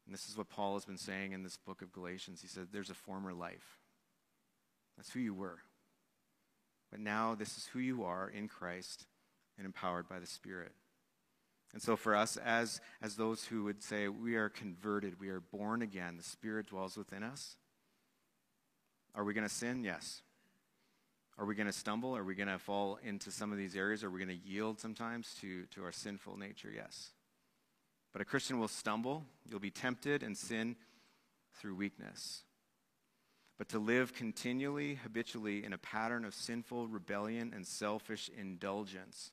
And 0.05 0.15
this 0.15 0.29
is 0.29 0.37
what 0.37 0.49
Paul 0.49 0.75
has 0.75 0.85
been 0.85 0.99
saying 0.99 1.33
in 1.33 1.43
this 1.43 1.57
book 1.57 1.83
of 1.83 1.93
Galatians. 1.93 2.41
He 2.41 2.47
said, 2.47 2.69
There's 2.73 2.91
a 2.91 2.95
former 2.95 3.33
life. 3.33 3.79
That's 4.97 5.13
who 5.13 5.21
you 5.21 5.35
were. 5.35 5.59
But 6.91 7.01
now 7.01 7.35
this 7.35 7.57
is 7.57 7.67
who 7.67 7.81
you 7.81 8.05
are 8.05 8.29
in 8.29 8.49
Christ 8.49 9.07
and 9.59 9.67
empowered 9.67 10.09
by 10.09 10.21
the 10.21 10.27
Spirit. 10.27 10.73
And 11.77 11.83
so, 11.83 11.95
for 11.95 12.17
us, 12.17 12.39
as, 12.39 12.81
as 13.03 13.17
those 13.17 13.45
who 13.45 13.65
would 13.65 13.83
say, 13.83 14.09
we 14.09 14.37
are 14.37 14.49
converted, 14.49 15.21
we 15.21 15.29
are 15.29 15.41
born 15.41 15.83
again, 15.83 16.17
the 16.17 16.23
Spirit 16.23 16.69
dwells 16.69 16.97
within 16.97 17.23
us, 17.23 17.59
are 19.15 19.25
we 19.25 19.35
going 19.35 19.47
to 19.47 19.55
sin? 19.55 19.85
Yes. 19.85 20.23
Are 21.37 21.45
we 21.45 21.55
going 21.55 21.67
to 21.67 21.75
stumble? 21.75 22.17
Are 22.17 22.25
we 22.25 22.35
going 22.35 22.49
to 22.49 22.59
fall 22.59 22.99
into 23.05 23.31
some 23.31 23.53
of 23.53 23.59
these 23.59 23.77
areas? 23.77 24.03
Are 24.03 24.11
we 24.11 24.25
going 24.25 24.41
to 24.41 24.49
yield 24.49 24.81
sometimes 24.81 25.35
to, 25.43 25.67
to 25.75 25.85
our 25.85 25.93
sinful 25.93 26.39
nature? 26.39 26.73
Yes. 26.75 27.11
But 28.11 28.23
a 28.23 28.25
Christian 28.25 28.59
will 28.59 28.69
stumble, 28.69 29.27
you'll 29.47 29.61
be 29.61 29.71
tempted 29.71 30.23
and 30.23 30.35
sin 30.35 30.77
through 31.61 31.75
weakness. 31.75 32.45
But 33.59 33.69
to 33.69 33.79
live 33.79 34.15
continually, 34.15 34.95
habitually 34.95 35.63
in 35.63 35.75
a 35.75 35.79
pattern 35.79 36.25
of 36.25 36.33
sinful 36.33 36.89
rebellion 36.89 37.53
and 37.55 37.67
selfish 37.67 38.31
indulgence 38.35 39.33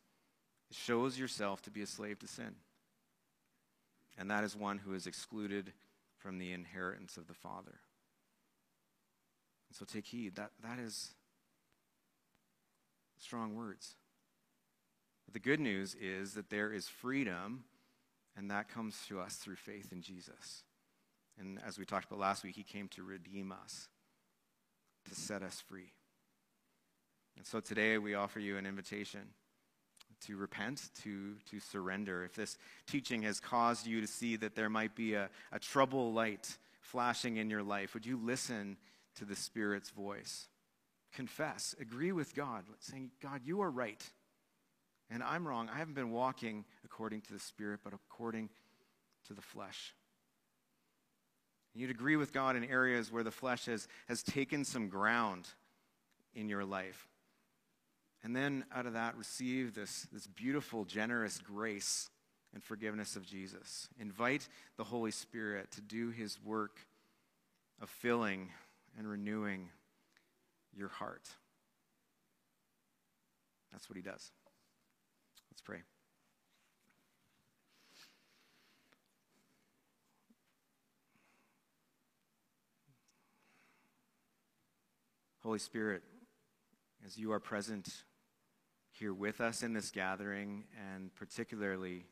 shows 0.74 1.18
yourself 1.18 1.62
to 1.64 1.72
be 1.72 1.82
a 1.82 1.88
slave 1.88 2.20
to 2.20 2.28
sin. 2.28 2.56
And 4.18 4.30
that 4.30 4.44
is 4.44 4.56
one 4.56 4.78
who 4.78 4.94
is 4.94 5.08
excluded 5.08 5.74
from 6.18 6.38
the 6.38 6.54
inheritance 6.54 7.18
of 7.18 7.28
the 7.28 7.34
Father. 7.34 7.80
And 9.70 9.76
so 9.78 9.86
take 9.86 10.06
heed. 10.06 10.36
That, 10.36 10.52
that 10.62 10.80
is 10.80 11.12
strong 13.18 13.56
words. 13.56 13.96
But 15.26 15.34
the 15.34 15.40
good 15.40 15.60
news 15.60 15.96
is 16.00 16.34
that 16.34 16.50
there 16.50 16.72
is 16.72 16.88
freedom, 16.88 17.64
and 18.38 18.52
that 18.52 18.70
comes 18.70 18.98
to 19.08 19.20
us 19.20 19.36
through 19.36 19.56
faith 19.56 19.92
in 19.92 20.02
Jesus. 20.02 20.64
And 21.40 21.60
as 21.66 21.80
we 21.80 21.86
talked 21.86 22.06
about 22.06 22.20
last 22.20 22.44
week, 22.44 22.56
he 22.56 22.64
came 22.64 22.88
to 22.90 23.04
redeem 23.04 23.52
us, 23.52 23.88
to 25.10 25.16
set 25.16 25.42
us 25.42 25.62
free. 25.68 25.94
And 27.36 27.46
so 27.46 27.60
today 27.60 27.98
we 27.98 28.14
offer 28.14 28.40
you 28.40 28.58
an 28.58 28.66
invitation 28.66 29.22
to 30.26 30.36
repent, 30.38 30.90
to, 31.04 31.36
to 31.50 31.60
surrender. 31.60 32.24
If 32.24 32.34
this 32.34 32.58
teaching 32.88 33.24
has 33.24 33.40
caused 33.40 33.88
you 33.88 34.02
to 34.02 34.08
see 34.08 34.36
that 34.38 34.56
there 34.56 34.70
might 34.70 34.96
be 34.96 35.14
a, 35.14 35.30
a 35.52 35.60
trouble 35.60 36.14
light 36.14 36.58
flashing 36.82 37.38
in 37.38 37.50
your 37.50 37.64
life, 37.64 37.94
would 37.94 38.06
you 38.06 38.18
listen 38.18 38.78
to 39.16 39.26
the 39.26 39.36
Spirit's 39.36 39.90
voice? 39.90 40.48
Confess, 41.14 41.76
agree 41.80 42.12
with 42.12 42.34
God, 42.34 42.64
saying, 42.80 43.12
God, 43.22 43.42
you 43.44 43.62
are 43.62 43.70
right, 43.70 44.04
and 45.12 45.22
I'm 45.22 45.48
wrong. 45.48 45.70
I 45.72 45.78
haven't 45.78 45.94
been 45.94 46.12
walking 46.12 46.66
according 46.84 47.22
to 47.22 47.34
the 47.34 47.40
Spirit, 47.40 47.82
but 47.84 47.94
according 47.94 48.50
to 49.28 49.34
the 49.34 49.42
flesh. 49.42 49.94
You'd 51.76 51.90
agree 51.90 52.16
with 52.16 52.34
God 52.34 52.56
in 52.56 52.64
areas 52.64 53.12
where 53.12 53.24
the 53.24 53.32
flesh 53.32 53.66
has, 53.66 53.88
has 54.08 54.22
taken 54.24 54.64
some 54.64 54.90
ground 54.90 55.48
in 56.36 56.50
your 56.50 56.66
life. 56.66 57.08
And 58.24 58.34
then 58.34 58.64
out 58.74 58.86
of 58.86 58.94
that, 58.94 59.18
receive 59.18 59.76
this, 59.76 60.08
this 60.14 60.28
beautiful, 60.28 60.86
generous 60.86 61.40
grace 61.40 62.10
and 62.54 62.64
forgiveness 62.64 63.16
of 63.18 63.26
Jesus. 63.26 63.90
Invite 64.00 64.48
the 64.78 64.86
Holy 64.86 65.12
Spirit 65.12 65.72
to 65.72 65.82
do 65.82 66.10
his 66.10 66.40
work 66.44 66.78
of 67.82 67.90
filling 67.90 68.50
and 68.98 69.10
renewing 69.10 69.70
your 70.74 70.88
heart. 70.88 71.28
That's 73.74 73.90
what 73.90 73.98
he 73.98 74.04
does. 74.04 74.32
Let's 75.52 75.62
pray. 75.62 75.82
Holy 85.40 85.60
Spirit, 85.60 86.04
as 87.06 87.18
you 87.18 87.34
are 87.34 87.40
present 87.42 88.06
here 88.94 89.14
with 89.14 89.41
us 89.41 89.64
in 89.64 89.74
this 89.74 89.89
gathering 89.89 90.66
and 90.94 91.14
particularly 91.16 92.06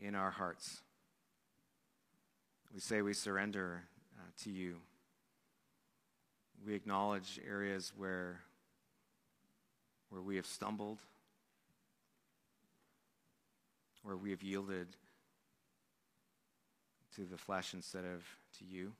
in 0.00 0.14
our 0.14 0.30
hearts. 0.30 0.80
We 2.72 2.80
say 2.80 3.02
we 3.02 3.12
surrender 3.12 3.82
uh, 4.18 4.22
to 4.44 4.50
you. 4.50 4.76
We 6.66 6.74
acknowledge 6.74 7.38
areas 7.46 7.92
where, 7.96 8.40
where 10.08 10.22
we 10.22 10.36
have 10.36 10.46
stumbled, 10.46 10.98
where 14.02 14.16
we 14.16 14.30
have 14.30 14.42
yielded 14.42 14.88
to 17.16 17.24
the 17.24 17.36
flesh 17.36 17.74
instead 17.74 18.04
of 18.04 18.24
to 18.58 18.64
you. 18.64 18.92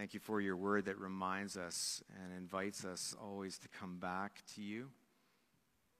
Thank 0.00 0.14
you 0.14 0.20
for 0.20 0.40
your 0.40 0.56
word 0.56 0.86
that 0.86 0.98
reminds 0.98 1.58
us 1.58 2.02
and 2.16 2.32
invites 2.32 2.86
us 2.86 3.14
always 3.22 3.58
to 3.58 3.68
come 3.68 3.98
back 3.98 4.40
to 4.54 4.62
you. 4.62 4.88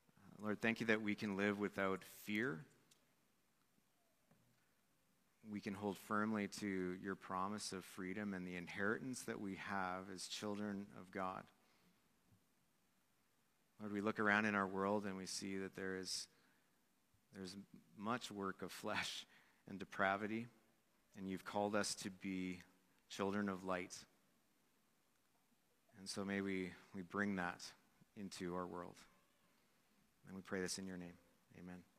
Uh, 0.08 0.44
Lord, 0.46 0.62
thank 0.62 0.80
you 0.80 0.86
that 0.86 1.02
we 1.02 1.14
can 1.14 1.36
live 1.36 1.58
without 1.58 2.00
fear. 2.24 2.64
We 5.52 5.60
can 5.60 5.74
hold 5.74 5.98
firmly 5.98 6.48
to 6.60 6.96
your 7.02 7.14
promise 7.14 7.74
of 7.74 7.84
freedom 7.84 8.32
and 8.32 8.46
the 8.46 8.56
inheritance 8.56 9.20
that 9.24 9.38
we 9.38 9.56
have 9.56 10.04
as 10.14 10.28
children 10.28 10.86
of 10.98 11.10
God. 11.10 11.42
Lord, 13.82 13.92
we 13.92 14.00
look 14.00 14.18
around 14.18 14.46
in 14.46 14.54
our 14.54 14.66
world 14.66 15.04
and 15.04 15.14
we 15.18 15.26
see 15.26 15.58
that 15.58 15.76
there 15.76 15.98
is 15.98 16.26
there's 17.36 17.54
much 17.98 18.30
work 18.30 18.62
of 18.62 18.72
flesh 18.72 19.26
and 19.68 19.78
depravity, 19.78 20.46
and 21.18 21.28
you've 21.28 21.44
called 21.44 21.76
us 21.76 21.94
to 21.96 22.08
be 22.08 22.62
children 23.10 23.48
of 23.48 23.64
light. 23.64 23.96
And 25.98 26.08
so 26.08 26.24
may 26.24 26.40
we, 26.40 26.70
we 26.94 27.02
bring 27.02 27.36
that 27.36 27.60
into 28.16 28.54
our 28.54 28.66
world. 28.66 28.96
And 30.26 30.36
we 30.36 30.42
pray 30.42 30.60
this 30.60 30.78
in 30.78 30.86
your 30.86 30.96
name. 30.96 31.18
Amen. 31.58 31.89